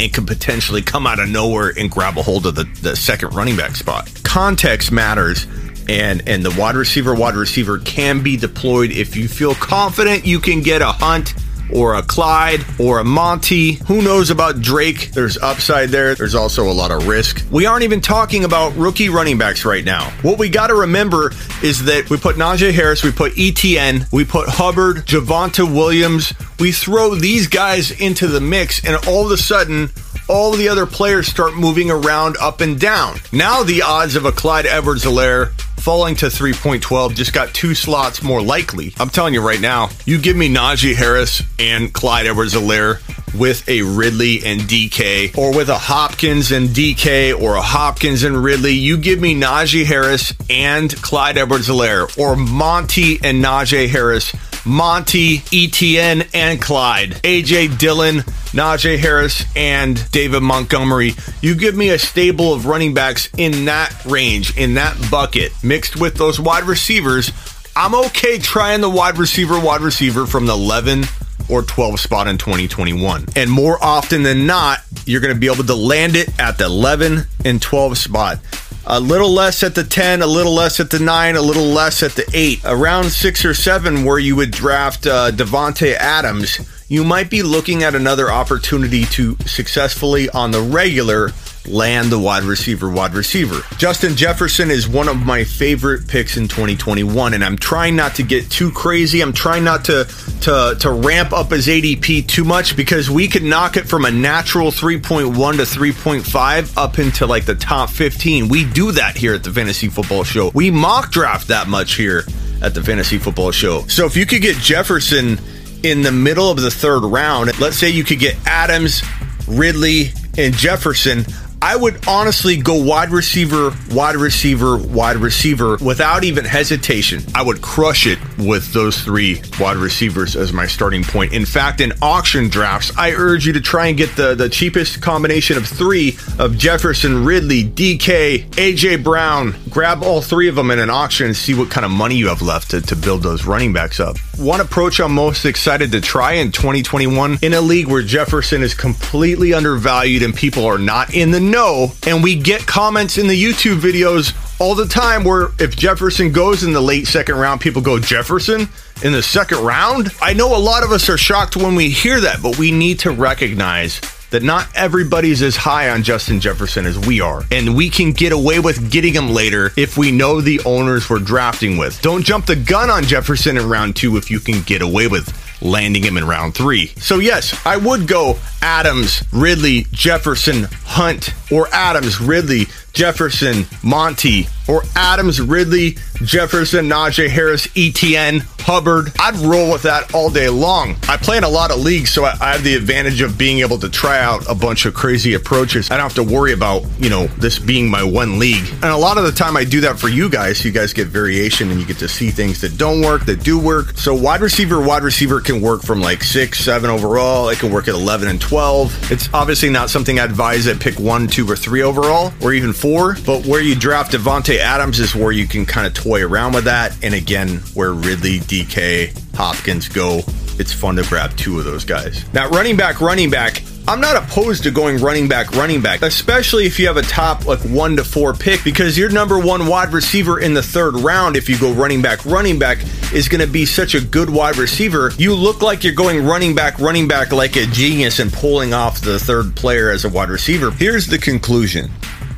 and 0.00 0.12
could 0.12 0.26
potentially 0.26 0.82
come 0.82 1.06
out 1.06 1.20
of 1.20 1.28
nowhere 1.28 1.72
and 1.78 1.90
grab 1.90 2.18
a 2.18 2.22
hold 2.22 2.46
of 2.46 2.54
the, 2.54 2.64
the 2.82 2.96
second 2.96 3.34
running 3.34 3.56
back 3.56 3.76
spot. 3.76 4.10
Context 4.24 4.90
matters 4.90 5.46
and 5.88 6.28
and 6.28 6.44
the 6.44 6.54
wide 6.58 6.76
receiver 6.76 7.14
wide 7.14 7.34
receiver 7.34 7.78
can 7.78 8.22
be 8.22 8.36
deployed 8.36 8.92
if 8.92 9.16
you 9.16 9.26
feel 9.26 9.54
confident 9.54 10.24
you 10.24 10.38
can 10.38 10.60
get 10.60 10.80
a 10.80 10.86
hunt 10.86 11.34
or 11.74 11.94
a 11.94 12.02
Clyde 12.02 12.64
or 12.78 12.98
a 12.98 13.04
Monty. 13.04 13.74
Who 13.86 14.02
knows 14.02 14.30
about 14.30 14.60
Drake? 14.60 15.10
There's 15.12 15.38
upside 15.38 15.90
there. 15.90 16.14
There's 16.14 16.34
also 16.34 16.70
a 16.70 16.72
lot 16.72 16.90
of 16.90 17.06
risk. 17.06 17.44
We 17.50 17.66
aren't 17.66 17.84
even 17.84 18.00
talking 18.00 18.44
about 18.44 18.76
rookie 18.76 19.08
running 19.08 19.38
backs 19.38 19.64
right 19.64 19.84
now. 19.84 20.10
What 20.22 20.38
we 20.38 20.48
got 20.48 20.68
to 20.68 20.74
remember 20.74 21.32
is 21.62 21.84
that 21.84 22.10
we 22.10 22.16
put 22.16 22.36
Najee 22.36 22.72
Harris, 22.72 23.02
we 23.02 23.12
put 23.12 23.32
ETN, 23.34 24.10
we 24.12 24.24
put 24.24 24.48
Hubbard, 24.48 25.06
Javonte 25.06 25.72
Williams. 25.72 26.32
We 26.58 26.72
throw 26.72 27.14
these 27.14 27.48
guys 27.48 27.90
into 27.90 28.26
the 28.28 28.40
mix, 28.40 28.84
and 28.84 28.96
all 29.06 29.26
of 29.26 29.32
a 29.32 29.36
sudden, 29.36 29.90
all 30.28 30.52
the 30.52 30.68
other 30.68 30.86
players 30.86 31.26
start 31.26 31.54
moving 31.54 31.90
around 31.90 32.36
up 32.40 32.60
and 32.60 32.78
down. 32.78 33.18
Now 33.32 33.62
the 33.62 33.82
odds 33.82 34.16
of 34.16 34.24
a 34.24 34.32
Clyde 34.32 34.66
Edwards 34.66 35.04
Helaire 35.04 35.52
falling 35.82 36.14
to 36.14 36.26
3.12 36.26 37.16
just 37.16 37.32
got 37.32 37.52
two 37.52 37.74
slots 37.74 38.22
more 38.22 38.40
likely. 38.40 38.94
I'm 39.00 39.10
telling 39.10 39.34
you 39.34 39.40
right 39.40 39.60
now, 39.60 39.88
you 40.06 40.16
give 40.18 40.36
me 40.36 40.48
Najee 40.48 40.94
Harris 40.94 41.42
and 41.58 41.92
Clyde 41.92 42.26
Edwards 42.26 42.54
Helaire 42.54 43.00
with 43.36 43.68
a 43.68 43.82
Ridley 43.82 44.44
and 44.44 44.60
DK, 44.60 45.36
or 45.36 45.56
with 45.56 45.68
a 45.70 45.78
Hopkins 45.78 46.52
and 46.52 46.68
DK, 46.68 47.36
or 47.40 47.56
a 47.56 47.62
Hopkins 47.62 48.22
and 48.22 48.44
Ridley. 48.44 48.74
You 48.74 48.96
give 48.96 49.20
me 49.20 49.34
Najee 49.34 49.84
Harris 49.84 50.34
and 50.48 50.94
Clyde 51.02 51.38
Edwards 51.38 51.66
Helaire, 51.66 52.16
or 52.16 52.36
Monty 52.36 53.18
and 53.24 53.42
Najee 53.42 53.88
Harris 53.88 54.32
Monty, 54.64 55.38
ETN, 55.38 56.28
and 56.34 56.60
Clyde, 56.60 57.10
AJ 57.22 57.78
Dillon, 57.78 58.18
Najee 58.52 58.98
Harris, 58.98 59.44
and 59.56 60.10
David 60.12 60.42
Montgomery. 60.42 61.14
You 61.40 61.54
give 61.54 61.76
me 61.76 61.90
a 61.90 61.98
stable 61.98 62.54
of 62.54 62.66
running 62.66 62.94
backs 62.94 63.28
in 63.36 63.64
that 63.64 64.04
range, 64.04 64.56
in 64.56 64.74
that 64.74 64.96
bucket, 65.10 65.52
mixed 65.62 65.96
with 65.96 66.14
those 66.14 66.38
wide 66.38 66.64
receivers. 66.64 67.32
I'm 67.74 67.94
okay 67.94 68.38
trying 68.38 68.80
the 68.82 68.90
wide 68.90 69.18
receiver, 69.18 69.58
wide 69.58 69.80
receiver 69.80 70.26
from 70.26 70.46
the 70.46 70.52
11 70.52 71.04
or 71.52 71.62
12 71.62 72.00
spot 72.00 72.26
in 72.26 72.38
2021. 72.38 73.26
And 73.36 73.50
more 73.50 73.76
often 73.82 74.22
than 74.22 74.46
not, 74.46 74.80
you're 75.04 75.20
going 75.20 75.34
to 75.34 75.38
be 75.38 75.52
able 75.52 75.64
to 75.64 75.74
land 75.74 76.16
it 76.16 76.40
at 76.40 76.56
the 76.58 76.64
11 76.64 77.26
and 77.44 77.60
12 77.60 77.98
spot 77.98 78.38
a 78.84 78.98
little 78.98 79.30
less 79.30 79.62
at 79.62 79.74
the 79.74 79.84
10, 79.84 80.22
a 80.22 80.26
little 80.26 80.54
less 80.54 80.80
at 80.80 80.90
the 80.90 80.98
9, 80.98 81.36
a 81.36 81.40
little 81.40 81.66
less 81.66 82.02
at 82.02 82.12
the 82.12 82.28
8. 82.34 82.62
Around 82.64 83.10
6 83.10 83.44
or 83.44 83.54
7, 83.54 84.04
where 84.04 84.18
you 84.18 84.36
would 84.36 84.50
draft 84.50 85.06
uh, 85.06 85.30
Davante 85.30 85.94
Adams, 85.94 86.58
you 86.88 87.04
might 87.04 87.30
be 87.30 87.42
looking 87.42 87.84
at 87.84 87.94
another 87.94 88.30
opportunity 88.30 89.04
to 89.04 89.36
successfully, 89.46 90.28
on 90.30 90.50
the 90.50 90.60
regular, 90.60 91.30
land 91.66 92.10
the 92.10 92.18
wide 92.18 92.42
receiver, 92.42 92.90
wide 92.90 93.14
receiver. 93.14 93.62
Justin 93.78 94.16
Jefferson 94.16 94.70
is 94.70 94.88
one 94.88 95.08
of 95.08 95.16
my 95.24 95.44
favorite 95.44 96.08
picks 96.08 96.36
in 96.36 96.48
2021, 96.48 97.34
and 97.34 97.44
I'm 97.44 97.56
trying 97.56 97.96
not 97.96 98.16
to 98.16 98.22
get 98.22 98.50
too 98.50 98.70
crazy. 98.72 99.20
I'm 99.20 99.32
trying 99.32 99.64
not 99.64 99.84
to 99.86 100.04
to 100.42 100.76
to 100.80 100.90
ramp 100.90 101.32
up 101.32 101.50
his 101.50 101.68
ADP 101.68 102.26
too 102.26 102.44
much 102.44 102.76
because 102.76 103.10
we 103.10 103.28
could 103.28 103.42
knock 103.42 103.76
it 103.76 103.86
from 103.88 104.04
a 104.04 104.10
natural 104.10 104.70
3.1 104.70 105.56
to 105.56 105.62
3.5 105.62 106.76
up 106.76 106.98
into 106.98 107.26
like 107.26 107.44
the 107.44 107.54
top 107.54 107.90
15. 107.90 108.48
We 108.48 108.64
do 108.64 108.92
that 108.92 109.16
here 109.16 109.34
at 109.34 109.44
the 109.44 109.52
Fantasy 109.52 109.88
Football 109.88 110.24
Show. 110.24 110.50
We 110.54 110.70
mock 110.70 111.12
draft 111.12 111.48
that 111.48 111.68
much 111.68 111.94
here 111.94 112.24
at 112.60 112.74
the 112.74 112.82
Fantasy 112.82 113.18
Football 113.18 113.52
Show. 113.52 113.86
So 113.86 114.06
if 114.06 114.16
you 114.16 114.26
could 114.26 114.42
get 114.42 114.56
Jefferson 114.56 115.38
in 115.82 116.02
the 116.02 116.12
middle 116.12 116.50
of 116.50 116.60
the 116.60 116.70
third 116.70 117.02
round, 117.04 117.58
let's 117.60 117.76
say 117.76 117.90
you 117.90 118.04
could 118.04 118.18
get 118.18 118.36
Adams, 118.46 119.02
Ridley, 119.48 120.12
and 120.38 120.54
Jefferson. 120.54 121.24
I 121.62 121.76
would 121.76 122.08
honestly 122.08 122.56
go 122.56 122.74
wide 122.74 123.10
receiver, 123.10 123.72
wide 123.92 124.16
receiver, 124.16 124.78
wide 124.78 125.14
receiver 125.14 125.76
without 125.76 126.24
even 126.24 126.44
hesitation. 126.44 127.22
I 127.36 127.42
would 127.42 127.62
crush 127.62 128.04
it 128.04 128.18
with 128.36 128.72
those 128.72 129.00
three 129.00 129.40
wide 129.60 129.76
receivers 129.76 130.34
as 130.34 130.52
my 130.52 130.66
starting 130.66 131.04
point. 131.04 131.32
In 131.32 131.46
fact, 131.46 131.80
in 131.80 131.92
auction 132.02 132.48
drafts, 132.48 132.90
I 132.98 133.12
urge 133.12 133.46
you 133.46 133.52
to 133.52 133.60
try 133.60 133.86
and 133.86 133.96
get 133.96 134.16
the, 134.16 134.34
the 134.34 134.48
cheapest 134.48 135.02
combination 135.02 135.56
of 135.56 135.64
three 135.64 136.18
of 136.40 136.58
Jefferson, 136.58 137.24
Ridley, 137.24 137.62
DK, 137.62 138.44
AJ 138.50 139.04
Brown. 139.04 139.54
Grab 139.70 140.02
all 140.02 140.20
three 140.20 140.48
of 140.48 140.56
them 140.56 140.72
in 140.72 140.80
an 140.80 140.90
auction 140.90 141.26
and 141.26 141.36
see 141.36 141.54
what 141.54 141.70
kind 141.70 141.86
of 141.86 141.92
money 141.92 142.16
you 142.16 142.26
have 142.26 142.42
left 142.42 142.72
to, 142.72 142.80
to 142.80 142.96
build 142.96 143.22
those 143.22 143.46
running 143.46 143.72
backs 143.72 144.00
up. 144.00 144.18
One 144.36 144.60
approach 144.60 144.98
I'm 144.98 145.14
most 145.14 145.44
excited 145.44 145.92
to 145.92 146.00
try 146.00 146.32
in 146.32 146.50
2021 146.50 147.38
in 147.40 147.54
a 147.54 147.60
league 147.60 147.86
where 147.86 148.02
Jefferson 148.02 148.64
is 148.64 148.74
completely 148.74 149.54
undervalued 149.54 150.24
and 150.24 150.34
people 150.34 150.66
are 150.66 150.78
not 150.78 151.14
in 151.14 151.30
the 151.30 151.51
know, 151.52 151.92
and 152.04 152.24
we 152.24 152.34
get 152.34 152.66
comments 152.66 153.18
in 153.18 153.28
the 153.28 153.40
YouTube 153.40 153.78
videos 153.78 154.34
all 154.60 154.74
the 154.74 154.86
time 154.86 155.22
where 155.22 155.50
if 155.60 155.76
Jefferson 155.76 156.32
goes 156.32 156.64
in 156.64 156.72
the 156.72 156.80
late 156.80 157.06
second 157.06 157.36
round, 157.36 157.60
people 157.60 157.80
go, 157.80 158.00
Jefferson 158.00 158.68
in 159.04 159.12
the 159.12 159.22
second 159.22 159.58
round? 159.58 160.10
I 160.20 160.32
know 160.32 160.56
a 160.56 160.58
lot 160.58 160.82
of 160.82 160.90
us 160.90 161.08
are 161.08 161.18
shocked 161.18 161.56
when 161.56 161.76
we 161.76 161.90
hear 161.90 162.20
that, 162.20 162.42
but 162.42 162.58
we 162.58 162.72
need 162.72 162.98
to 163.00 163.12
recognize 163.12 164.00
that 164.30 164.42
not 164.42 164.66
everybody's 164.74 165.42
as 165.42 165.56
high 165.56 165.90
on 165.90 166.02
Justin 166.02 166.40
Jefferson 166.40 166.86
as 166.86 166.98
we 166.98 167.20
are. 167.20 167.42
And 167.50 167.76
we 167.76 167.90
can 167.90 168.12
get 168.12 168.32
away 168.32 168.58
with 168.58 168.90
getting 168.90 169.12
him 169.12 169.28
later 169.28 169.72
if 169.76 169.98
we 169.98 170.10
know 170.10 170.40
the 170.40 170.60
owners 170.64 171.08
we're 171.08 171.18
drafting 171.18 171.76
with. 171.76 172.00
Don't 172.00 172.24
jump 172.24 172.46
the 172.46 172.56
gun 172.56 172.88
on 172.88 173.04
Jefferson 173.04 173.58
in 173.58 173.68
round 173.68 173.94
two 173.94 174.16
if 174.16 174.30
you 174.30 174.40
can 174.40 174.62
get 174.62 174.80
away 174.80 175.06
with 175.06 175.30
landing 175.62 176.02
him 176.02 176.16
in 176.16 176.26
round 176.26 176.54
three. 176.54 176.88
So, 176.98 177.18
yes, 177.18 177.58
I 177.64 177.76
would 177.76 178.06
go 178.06 178.38
Adams, 178.60 179.22
Ridley, 179.32 179.86
Jefferson, 179.92 180.68
Hunt, 180.84 181.32
or 181.50 181.68
Adams, 181.72 182.20
Ridley, 182.20 182.66
Jefferson, 182.92 183.64
Monty, 183.82 184.46
or 184.68 184.82
Adams, 184.94 185.40
Ridley, 185.40 185.96
Jefferson, 186.22 186.88
Najee 186.88 187.28
Harris, 187.28 187.66
ETN, 187.68 188.42
Hubbard. 188.60 189.12
I'd 189.18 189.36
roll 189.36 189.72
with 189.72 189.82
that 189.82 190.14
all 190.14 190.30
day 190.30 190.48
long. 190.48 190.94
I 191.08 191.16
play 191.16 191.36
in 191.36 191.44
a 191.44 191.48
lot 191.48 191.70
of 191.70 191.80
leagues, 191.80 192.10
so 192.10 192.24
I, 192.24 192.36
have 192.52 192.62
the 192.62 192.76
advantage 192.76 193.20
of 193.20 193.36
being 193.36 193.58
able 193.58 193.78
to 193.78 193.88
try 193.88 194.20
out 194.20 194.48
a 194.48 194.54
bunch 194.54 194.86
of 194.86 194.94
crazy 194.94 195.34
approaches. 195.34 195.90
I 195.90 195.96
don't 195.96 196.04
have 196.04 196.14
to 196.14 196.22
worry 196.22 196.52
about, 196.52 196.84
you 196.98 197.10
know, 197.10 197.26
this 197.38 197.58
being 197.58 197.90
my 197.90 198.04
one 198.04 198.38
league. 198.38 198.68
And 198.74 198.84
a 198.84 198.96
lot 198.96 199.18
of 199.18 199.24
the 199.24 199.32
time 199.32 199.56
I 199.56 199.64
do 199.64 199.80
that 199.80 199.98
for 199.98 200.08
you 200.08 200.28
guys. 200.28 200.64
You 200.64 200.70
guys 200.70 200.92
get 200.92 201.08
variation 201.08 201.70
and 201.70 201.80
you 201.80 201.86
get 201.86 201.98
to 201.98 202.08
see 202.08 202.30
things 202.30 202.60
that 202.60 202.78
don't 202.78 203.00
work, 203.00 203.24
that 203.26 203.42
do 203.42 203.58
work. 203.58 203.98
So 203.98 204.14
wide 204.14 204.40
receiver, 204.40 204.80
wide 204.80 205.02
receiver 205.02 205.40
can 205.40 205.60
work 205.60 205.82
from 205.82 206.00
like 206.00 206.22
six, 206.22 206.60
seven 206.60 206.88
overall. 206.88 207.48
It 207.48 207.58
can 207.58 207.72
work 207.72 207.88
at 207.88 207.94
11 207.94 208.28
and 208.28 208.40
12. 208.40 209.10
It's 209.10 209.28
obviously 209.34 209.70
not 209.70 209.90
something 209.90 210.20
I 210.20 210.24
advise 210.24 210.68
at 210.68 210.78
pick 210.78 211.00
one, 211.00 211.26
two, 211.26 211.50
or 211.50 211.56
three 211.56 211.82
overall, 211.82 212.32
or 212.40 212.52
even 212.52 212.72
four. 212.82 213.16
But 213.24 213.46
where 213.46 213.60
you 213.60 213.76
draft 213.76 214.12
Davante 214.12 214.58
Adams 214.58 214.98
is 214.98 215.14
where 215.14 215.30
you 215.30 215.46
can 215.46 215.64
kind 215.64 215.86
of 215.86 215.94
toy 215.94 216.26
around 216.26 216.52
with 216.52 216.64
that. 216.64 216.98
And 217.04 217.14
again, 217.14 217.60
where 217.74 217.92
Ridley, 217.92 218.40
DK, 218.40 219.36
Hopkins 219.36 219.88
go, 219.88 220.22
it's 220.58 220.72
fun 220.72 220.96
to 220.96 221.04
grab 221.04 221.36
two 221.36 221.60
of 221.60 221.64
those 221.64 221.84
guys. 221.84 222.24
Now, 222.34 222.48
running 222.50 222.76
back, 222.76 223.00
running 223.00 223.30
back. 223.30 223.62
I'm 223.88 224.00
not 224.00 224.16
opposed 224.16 224.62
to 224.62 224.70
going 224.70 224.98
running 224.98 225.26
back, 225.26 225.56
running 225.56 225.80
back, 225.80 226.02
especially 226.02 226.66
if 226.66 226.78
you 226.78 226.86
have 226.86 226.96
a 226.96 227.02
top 227.02 227.46
like 227.46 227.58
one 227.60 227.96
to 227.96 228.04
four 228.04 228.32
pick, 228.32 228.62
because 228.62 228.96
your 228.96 229.10
number 229.10 229.40
one 229.40 229.66
wide 229.66 229.92
receiver 229.92 230.38
in 230.38 230.54
the 230.54 230.62
third 230.62 230.94
round, 230.94 231.36
if 231.36 231.48
you 231.48 231.58
go 231.58 231.72
running 231.72 232.00
back, 232.00 232.24
running 232.24 232.60
back, 232.60 232.78
is 233.12 233.28
going 233.28 233.40
to 233.40 233.52
be 233.52 233.66
such 233.66 233.96
a 233.96 234.00
good 234.00 234.30
wide 234.30 234.56
receiver. 234.56 235.10
You 235.18 235.34
look 235.34 235.62
like 235.62 235.82
you're 235.82 235.94
going 235.94 236.24
running 236.24 236.54
back, 236.54 236.78
running 236.78 237.08
back 237.08 237.32
like 237.32 237.56
a 237.56 237.66
genius 237.66 238.20
and 238.20 238.32
pulling 238.32 238.72
off 238.72 239.00
the 239.00 239.18
third 239.18 239.56
player 239.56 239.90
as 239.90 240.04
a 240.04 240.08
wide 240.08 240.30
receiver. 240.30 240.70
Here's 240.70 241.08
the 241.08 241.18
conclusion 241.18 241.90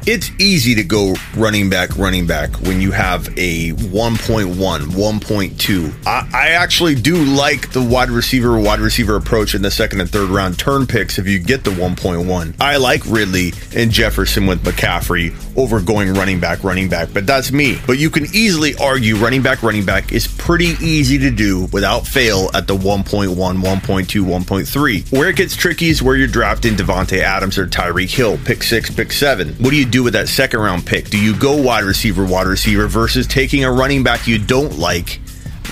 It's 0.07 0.31
easy 0.39 0.75
to 0.75 0.85
go 0.85 1.15
running 1.35 1.71
back, 1.71 1.97
running 1.97 2.27
back 2.27 2.61
when 2.61 2.83
you 2.83 2.91
have 2.91 3.27
a 3.39 3.71
1.1, 3.71 4.53
1.2. 4.53 6.07
I, 6.07 6.29
I 6.31 6.49
actually 6.51 6.95
do 6.95 7.17
like 7.25 7.73
the 7.73 7.83
wide 7.83 8.11
receiver, 8.11 8.59
wide 8.59 8.81
receiver 8.81 9.17
approach 9.17 9.55
in 9.55 9.63
the 9.63 9.71
second 9.71 10.03
and 10.03 10.11
third 10.11 10.29
round 10.29 10.59
turn 10.59 10.87
picks 10.87 11.19
if 11.19 11.27
you 11.27 11.39
get 11.39 11.65
the 11.65 11.71
1.1. 11.71 12.55
I 12.61 12.77
like 12.77 13.01
Ridley 13.07 13.55
and 13.75 13.91
Jefferson 13.91 14.47
with 14.47 14.63
McCaffrey 14.63 15.35
over 15.57 15.81
going 15.81 16.13
running 16.13 16.39
back, 16.39 16.65
running 16.65 16.91
back, 16.91 17.09
but 17.15 17.27
that's 17.27 17.51
me. 17.51 17.79
But 17.87 17.97
you 17.97 18.11
can 18.11 18.25
easily 18.35 18.75
argue 18.77 19.17
running 19.17 19.41
back, 19.41 19.63
running 19.63 19.87
back 19.87 20.13
is 20.13 20.29
pretty 20.29 20.75
easy 20.85 21.17
to 21.21 21.31
do 21.31 21.65
without 21.73 22.07
fail 22.07 22.51
at 22.53 22.67
the 22.67 22.77
1.1, 22.77 23.35
1.2, 23.35 23.65
1.3. 23.65 25.13
Where 25.19 25.31
it 25.31 25.37
gets 25.37 25.57
tricky 25.57 25.89
is 25.89 26.03
where 26.03 26.15
you're 26.15 26.29
drafting 26.29 26.75
Davante 26.75 27.21
Adams 27.21 27.57
or 27.57 27.67
Tyreek 27.67 28.15
Hill, 28.15 28.37
pick 28.45 28.63
six, 28.63 28.91
pick 28.91 29.11
seven. 29.11 29.55
What 29.55 29.71
do 29.71 29.77
you 29.77 29.94
do 29.95 30.03
with 30.03 30.15
that 30.15 30.29
second 30.29 30.59
round 30.59 30.85
pick? 30.85 31.09
Do 31.09 31.23
you 31.23 31.37
go 31.37 31.55
wide 31.55 31.85
receiver, 31.85 32.25
wide 32.25 32.49
receiver 32.49 32.89
versus 32.89 33.29
taking 33.29 33.65
a 33.65 33.71
running 33.71 34.03
back 34.03 34.27
you 34.27 34.39
don't 34.39 34.77
like 34.77 35.21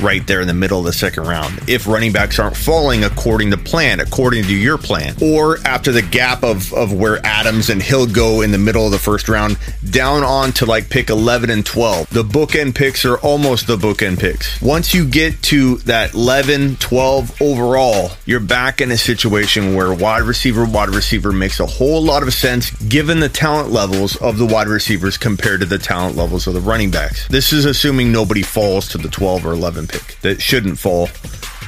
right 0.02 0.26
there 0.26 0.40
in 0.40 0.48
the 0.48 0.54
middle 0.54 0.80
of 0.80 0.84
the 0.84 0.92
second 0.92 1.24
round 1.24 1.60
if 1.68 1.86
running 1.86 2.12
backs 2.12 2.38
aren't 2.38 2.56
falling 2.56 3.04
according 3.04 3.50
to 3.50 3.56
plan, 3.56 4.00
according 4.00 4.44
to 4.44 4.54
your 4.54 4.78
plan. 4.78 5.14
Or 5.22 5.58
after 5.66 5.92
the 5.92 6.02
gap 6.02 6.42
of, 6.42 6.72
of 6.74 6.92
where 6.92 7.24
Adams 7.24 7.70
and 7.70 7.82
Hill 7.82 8.06
go 8.06 8.40
in 8.40 8.50
the 8.50 8.58
middle 8.58 8.84
of 8.84 8.92
the 8.92 8.98
first 8.98 9.28
round, 9.28 9.58
down 9.88 10.22
on 10.22 10.52
to 10.52 10.66
like 10.66 10.90
pick 10.90 11.10
11 11.10 11.50
and 11.50 11.64
12. 11.64 12.10
The 12.10 12.22
bookend 12.22 12.74
picks 12.74 13.04
are 13.04 13.18
almost 13.18 13.66
the 13.66 13.76
bookend 13.76 14.18
picks. 14.18 14.60
Once 14.60 14.94
you 14.94 15.06
get 15.06 15.40
to 15.44 15.76
that 15.78 16.14
11, 16.14 16.76
12 16.76 17.40
overall, 17.40 18.10
you're 18.26 18.40
back 18.40 18.80
in 18.80 18.90
a 18.90 18.98
situation 18.98 19.74
where 19.74 19.92
wide 19.92 20.22
receiver, 20.22 20.64
wide 20.64 20.90
receiver 20.90 21.32
makes 21.32 21.60
a 21.60 21.66
whole 21.66 22.02
lot 22.02 22.22
of 22.22 22.32
sense 22.32 22.70
given 22.82 23.20
the 23.20 23.28
talent 23.28 23.70
levels 23.70 24.16
of 24.16 24.38
the 24.38 24.46
wide 24.46 24.68
receivers 24.68 25.16
compared 25.16 25.60
to 25.60 25.66
the 25.66 25.78
talent 25.78 26.16
levels 26.16 26.46
of 26.46 26.54
the 26.54 26.60
running 26.60 26.90
backs. 26.90 27.28
This 27.28 27.52
is 27.52 27.64
assuming 27.64 28.12
nobody 28.12 28.42
falls 28.42 28.88
to 28.88 28.98
the 28.98 29.08
12 29.08 29.46
or 29.46 29.52
11 29.52 29.86
pick 29.92 30.20
that 30.22 30.40
shouldn't 30.40 30.78
fall 30.78 31.08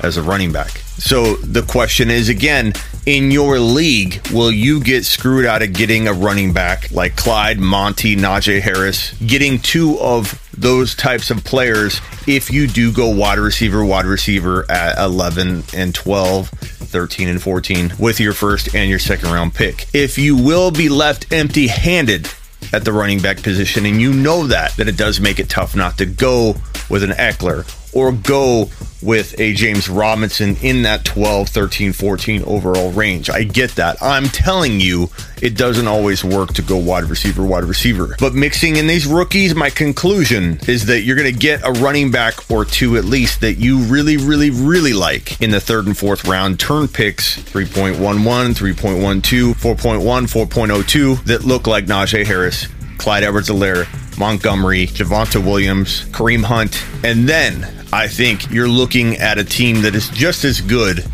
as 0.03 0.17
a 0.17 0.23
running 0.23 0.53
back. 0.53 0.71
So 0.97 1.35
the 1.37 1.63
question 1.63 2.11
is 2.11 2.29
again, 2.29 2.73
in 3.07 3.31
your 3.31 3.59
league, 3.59 4.27
will 4.33 4.51
you 4.51 4.81
get 4.81 5.05
screwed 5.05 5.45
out 5.45 5.63
of 5.63 5.73
getting 5.73 6.09
a 6.09 6.13
running 6.13 6.53
back 6.53 6.91
like 6.91 7.17
Clyde, 7.17 7.59
Monty, 7.59 8.17
Najee 8.17 8.61
Harris, 8.61 9.13
getting 9.27 9.59
two 9.59 9.99
of 10.01 10.41
those 10.57 10.95
types 10.95 11.31
of 11.31 11.45
players 11.45 12.01
if 12.27 12.51
you 12.51 12.67
do 12.67 12.93
go 12.93 13.09
wide 13.09 13.39
receiver, 13.39 13.85
wide 13.85 14.07
receiver 14.07 14.71
at 14.71 14.97
11 14.99 15.65
and 15.75 15.95
12, 15.95 16.49
13 16.49 17.29
and 17.29 17.43
14 17.43 17.93
with 17.99 18.21
your 18.21 18.33
first 18.33 18.75
and 18.75 18.89
your 18.89 19.01
second 19.01 19.31
round 19.31 19.53
pick? 19.53 19.87
If 19.93 20.17
you 20.17 20.37
will 20.37 20.71
be 20.71 20.89
left 20.89 21.33
empty 21.33 21.67
handed 21.67 22.31
at 22.73 22.85
the 22.85 22.93
running 22.93 23.21
back 23.21 23.43
position, 23.43 23.85
and 23.85 24.01
you 24.01 24.13
know 24.13 24.47
that, 24.47 24.77
that 24.77 24.89
it 24.89 24.97
does 24.97 25.21
make 25.21 25.39
it 25.39 25.51
tough 25.51 25.77
not 25.77 25.99
to 25.99 26.07
go 26.07 26.55
with 26.89 27.03
an 27.03 27.11
Ekeler 27.11 27.69
or 27.95 28.13
go 28.13 28.69
with 29.05 29.39
a 29.39 29.53
James 29.53 29.89
Robinson 29.89 30.57
in 30.63 30.83
that 30.83 31.05
12, 31.05 31.49
13, 31.51 31.93
14 31.93 32.43
overall 32.45 32.91
range. 32.93 33.29
I 33.29 33.45
get 33.45 33.73
that. 33.73 33.99
I'm 34.03 34.25
telling 34.25 34.81
you, 34.81 35.11
it 35.43 35.57
doesn't 35.57 35.87
always 35.87 36.25
work 36.25 36.55
to 36.55 36.63
go 36.63 36.79
wide 36.79 37.05
receiver, 37.05 37.45
wide 37.45 37.65
receiver. 37.65 38.17
But 38.19 38.35
mixing 38.35 38.77
in 38.77 38.87
these 38.87 39.07
rookies, 39.07 39.55
my 39.55 39.69
conclusion 39.69 40.59
is 40.67 40.87
that 40.87 41.03
you're 41.03 41.17
going 41.17 41.33
to 41.33 41.39
get 41.39 41.61
a 41.65 41.73
running 41.73 42.11
back 42.11 42.51
or 42.51 42.65
two 42.65 42.97
at 42.97 43.05
least 43.05 43.43
that 43.43 43.55
you 43.55 43.81
really, 43.81 44.17
really, 44.17 44.51
really 44.51 44.95
like 44.95 45.41
in 45.43 45.51
the 45.51 45.61
third 45.61 45.87
and 45.87 45.97
fourth 45.97 46.25
round. 46.27 46.59
Turn 46.59 46.89
picks 46.89 47.39
3.11, 47.43 47.95
3.12, 47.95 49.55
4.1, 49.55 50.47
4.02 50.49 51.25
that 51.25 51.45
look 51.45 51.67
like 51.67 51.85
Najee 51.85 52.25
Harris, 52.25 52.69
Clyde 52.97 53.25
Edwards 53.25 53.51
Helaire, 53.51 53.87
Montgomery, 54.19 54.87
Javonte 54.87 55.45
Williams, 55.45 56.05
Kareem 56.07 56.45
Hunt. 56.45 56.83
And 57.03 57.29
then 57.29 57.84
I 57.95 58.09
think 58.09 58.51
you're 58.51 58.69
looking 58.69 59.19
at 59.19 59.39
a 59.39 59.45
team 59.45 59.83
that 59.83 59.95
is 59.95 60.09
just 60.09 60.43
as 60.43 60.61
good 60.61 61.05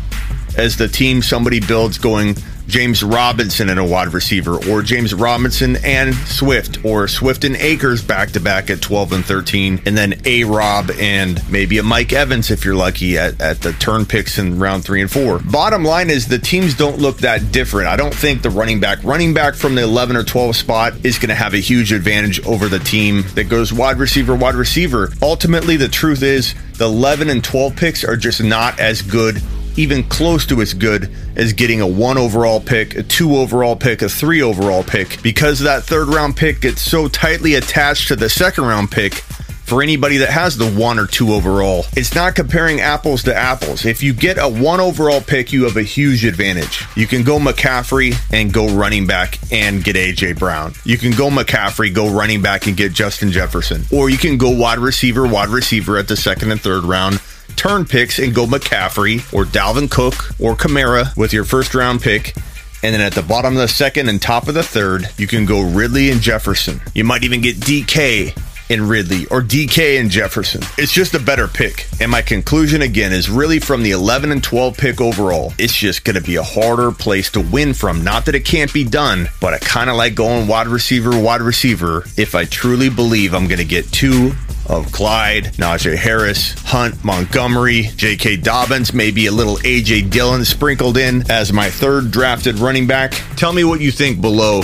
as 0.57 0.77
the 0.77 0.87
team 0.87 1.21
somebody 1.21 1.59
builds 1.59 1.99
going 1.99 2.35
James 2.71 3.03
Robinson 3.03 3.69
and 3.69 3.77
a 3.77 3.83
wide 3.83 4.13
receiver, 4.13 4.57
or 4.69 4.81
James 4.81 5.13
Robinson 5.13 5.75
and 5.83 6.15
Swift, 6.15 6.85
or 6.85 7.05
Swift 7.09 7.43
and 7.43 7.57
Akers 7.57 8.01
back 8.01 8.31
to 8.31 8.39
back 8.39 8.69
at 8.69 8.81
12 8.81 9.11
and 9.11 9.25
13, 9.25 9.81
and 9.85 9.97
then 9.97 10.13
A 10.23 10.45
Rob 10.45 10.89
and 10.97 11.41
maybe 11.51 11.79
a 11.79 11.83
Mike 11.83 12.13
Evans 12.13 12.49
if 12.49 12.63
you're 12.63 12.73
lucky 12.73 13.17
at, 13.17 13.41
at 13.41 13.59
the 13.59 13.73
turn 13.73 14.05
picks 14.05 14.37
in 14.37 14.57
round 14.57 14.85
three 14.85 15.01
and 15.01 15.11
four. 15.11 15.39
Bottom 15.39 15.83
line 15.83 16.09
is 16.09 16.29
the 16.29 16.39
teams 16.39 16.73
don't 16.73 16.97
look 16.97 17.17
that 17.17 17.51
different. 17.51 17.89
I 17.89 17.97
don't 17.97 18.15
think 18.15 18.41
the 18.41 18.49
running 18.49 18.79
back, 18.79 19.03
running 19.03 19.33
back 19.33 19.55
from 19.55 19.75
the 19.75 19.83
11 19.83 20.15
or 20.15 20.23
12 20.23 20.55
spot 20.55 20.93
is 21.03 21.19
going 21.19 21.27
to 21.27 21.35
have 21.35 21.53
a 21.53 21.59
huge 21.59 21.91
advantage 21.91 22.41
over 22.45 22.69
the 22.69 22.79
team 22.79 23.25
that 23.35 23.49
goes 23.49 23.73
wide 23.73 23.97
receiver, 23.97 24.33
wide 24.33 24.55
receiver. 24.55 25.09
Ultimately, 25.21 25.75
the 25.75 25.89
truth 25.89 26.23
is 26.23 26.55
the 26.77 26.85
11 26.85 27.29
and 27.29 27.43
12 27.43 27.75
picks 27.75 28.05
are 28.05 28.15
just 28.15 28.41
not 28.41 28.79
as 28.79 29.01
good 29.01 29.41
even 29.77 30.03
close 30.03 30.45
to 30.47 30.61
as 30.61 30.73
good 30.73 31.11
as 31.35 31.53
getting 31.53 31.81
a 31.81 31.87
one 31.87 32.17
overall 32.17 32.59
pick, 32.59 32.95
a 32.95 33.03
two 33.03 33.35
overall 33.35 33.75
pick, 33.75 34.01
a 34.01 34.09
three 34.09 34.41
overall 34.41 34.83
pick, 34.83 35.21
because 35.21 35.59
that 35.59 35.83
third 35.83 36.07
round 36.07 36.35
pick 36.35 36.61
gets 36.61 36.81
so 36.81 37.07
tightly 37.07 37.55
attached 37.55 38.07
to 38.09 38.15
the 38.15 38.29
second 38.29 38.65
round 38.65 38.91
pick 38.91 39.23
for 39.71 39.81
anybody 39.81 40.17
that 40.17 40.29
has 40.29 40.57
the 40.57 40.69
one 40.71 40.99
or 40.99 41.07
two 41.07 41.31
overall. 41.31 41.85
It's 41.95 42.13
not 42.13 42.35
comparing 42.35 42.81
apples 42.81 43.23
to 43.23 43.33
apples. 43.33 43.85
If 43.85 44.03
you 44.03 44.13
get 44.13 44.37
a 44.37 44.49
one 44.49 44.81
overall 44.81 45.21
pick, 45.21 45.53
you 45.53 45.63
have 45.63 45.77
a 45.77 45.81
huge 45.81 46.25
advantage. 46.25 46.83
You 46.97 47.07
can 47.07 47.23
go 47.23 47.39
McCaffrey 47.39 48.13
and 48.33 48.51
go 48.51 48.67
running 48.67 49.07
back 49.07 49.39
and 49.49 49.81
get 49.81 49.95
AJ 49.95 50.37
Brown. 50.37 50.73
You 50.83 50.97
can 50.97 51.11
go 51.11 51.29
McCaffrey, 51.29 51.93
go 51.93 52.09
running 52.09 52.41
back 52.41 52.67
and 52.67 52.75
get 52.75 52.91
Justin 52.91 53.31
Jefferson. 53.31 53.85
Or 53.93 54.09
you 54.09 54.17
can 54.17 54.37
go 54.37 54.49
wide 54.49 54.79
receiver, 54.79 55.25
wide 55.25 55.47
receiver 55.47 55.97
at 55.97 56.09
the 56.09 56.17
second 56.17 56.51
and 56.51 56.59
third 56.59 56.83
round 56.83 57.21
turn 57.55 57.85
picks 57.85 58.19
and 58.19 58.33
go 58.33 58.45
McCaffrey 58.45 59.17
or 59.33 59.45
Dalvin 59.45 59.89
Cook 59.89 60.31
or 60.39 60.55
Kamara 60.55 61.15
with 61.15 61.33
your 61.33 61.43
first 61.43 61.75
round 61.75 62.01
pick. 62.01 62.35
And 62.83 62.95
then 62.95 63.01
at 63.01 63.13
the 63.13 63.21
bottom 63.21 63.53
of 63.53 63.59
the 63.59 63.67
second 63.67 64.09
and 64.09 64.21
top 64.21 64.47
of 64.47 64.55
the 64.55 64.63
third, 64.63 65.07
you 65.17 65.27
can 65.27 65.45
go 65.45 65.61
Ridley 65.61 66.09
and 66.09 66.19
Jefferson. 66.19 66.81
You 66.95 67.03
might 67.03 67.23
even 67.23 67.41
get 67.41 67.57
DK 67.57 68.35
and 68.71 68.89
Ridley 68.89 69.25
or 69.27 69.41
DK 69.41 69.99
and 69.99 70.09
Jefferson. 70.09 70.61
It's 70.77 70.93
just 70.93 71.13
a 71.13 71.19
better 71.19 71.47
pick. 71.47 71.87
And 71.99 72.09
my 72.09 72.21
conclusion 72.21 72.81
again 72.81 73.11
is 73.11 73.29
really 73.29 73.59
from 73.59 73.83
the 73.83 73.91
11 73.91 74.31
and 74.31 74.43
12 74.43 74.77
pick 74.77 75.01
overall, 75.01 75.53
it's 75.59 75.75
just 75.75 76.05
going 76.05 76.15
to 76.15 76.23
be 76.23 76.37
a 76.37 76.43
harder 76.43 76.91
place 76.91 77.29
to 77.31 77.41
win 77.41 77.73
from. 77.73 78.03
Not 78.03 78.25
that 78.25 78.35
it 78.35 78.45
can't 78.45 78.73
be 78.73 78.83
done, 78.83 79.29
but 79.41 79.53
I 79.53 79.59
kind 79.59 79.89
of 79.89 79.97
like 79.97 80.15
going 80.15 80.47
wide 80.47 80.67
receiver, 80.67 81.19
wide 81.19 81.41
receiver 81.41 82.05
if 82.17 82.33
I 82.33 82.45
truly 82.45 82.89
believe 82.89 83.33
I'm 83.33 83.47
going 83.47 83.59
to 83.59 83.65
get 83.65 83.91
two 83.91 84.31
of 84.71 84.91
Clyde, 84.91 85.53
Najee 85.57 85.97
Harris, 85.97 86.53
Hunt, 86.63 87.03
Montgomery, 87.03 87.89
J.K. 87.97 88.37
Dobbins, 88.37 88.93
maybe 88.93 89.27
a 89.27 89.31
little 89.31 89.59
A.J. 89.65 90.03
Dillon 90.03 90.45
sprinkled 90.45 90.97
in 90.97 91.29
as 91.29 91.51
my 91.51 91.69
third 91.69 92.09
drafted 92.09 92.57
running 92.57 92.87
back. 92.87 93.11
Tell 93.35 93.51
me 93.51 93.65
what 93.65 93.81
you 93.81 93.91
think 93.91 94.21
below 94.21 94.61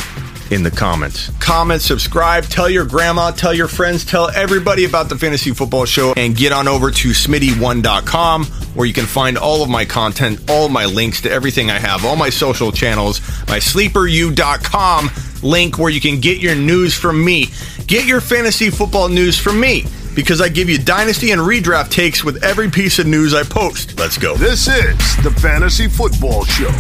in 0.52 0.64
the 0.64 0.72
comments. 0.72 1.30
Comment, 1.40 1.82
subscribe, 1.82 2.46
tell 2.46 2.70
your 2.70 2.86
grandma, 2.86 3.32
tell 3.32 3.54
your 3.54 3.68
friends, 3.68 4.06
tell 4.06 4.30
everybody 4.32 4.86
about 4.86 5.10
the 5.10 5.18
Fantasy 5.18 5.52
Football 5.52 5.86
Show, 5.86 6.14
and 6.16 6.36
get 6.36 6.52
on 6.52 6.68
over 6.68 6.92
to 6.92 7.10
smitty1.com 7.10 8.46
where 8.46 8.86
you 8.86 8.94
can 8.94 9.06
find 9.06 9.38
all 9.38 9.64
of 9.64 9.70
my 9.70 9.86
content, 9.86 10.50
all 10.50 10.70
my 10.70 10.86
links 10.86 11.22
to 11.22 11.32
everything 11.32 11.72
I 11.72 11.80
have, 11.80 12.06
all 12.06 12.16
my 12.16 12.30
social 12.30 12.72
channels, 12.72 13.22
my 13.48 13.58
sleeperu.com 13.58 15.10
link 15.44 15.78
where 15.78 15.90
you 15.90 16.02
can 16.02 16.20
get 16.20 16.40
your 16.40 16.56
news 16.56 16.94
from 16.94 17.24
me. 17.24 17.48
Get 17.88 18.06
your 18.06 18.22
fantasy 18.22 18.70
football 18.70 19.08
news 19.10 19.38
from 19.38 19.60
me 19.60 19.86
because 20.16 20.42
I 20.42 20.50
give 20.50 20.70
you 20.70 20.78
dynasty 20.78 21.32
and 21.32 21.42
redraft 21.42 21.92
takes 21.92 22.24
with 22.24 22.44
every 22.44 22.70
piece 22.70 23.00
of 23.00 23.06
news 23.08 23.34
I 23.34 23.44
post. 23.44 24.00
Let's 24.00 24.18
go. 24.18 24.36
This 24.36 24.68
is 24.68 24.98
the 25.24 25.32
Fantasy 25.42 25.88
Football 25.88 26.44
Show 26.46 26.72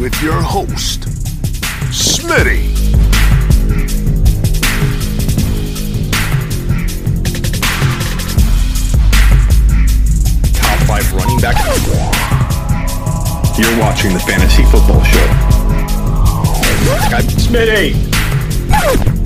with 0.00 0.20
your 0.22 0.40
host, 0.40 1.19
Smitty. 1.90 2.70
Top 10.54 10.78
five 10.86 11.12
running 11.12 11.40
back. 11.40 11.56
You're 13.58 13.78
watching 13.80 14.12
the 14.12 14.20
Fantasy 14.20 14.62
Football 14.64 15.02
Show. 15.02 15.26
Smitty. 17.40 19.19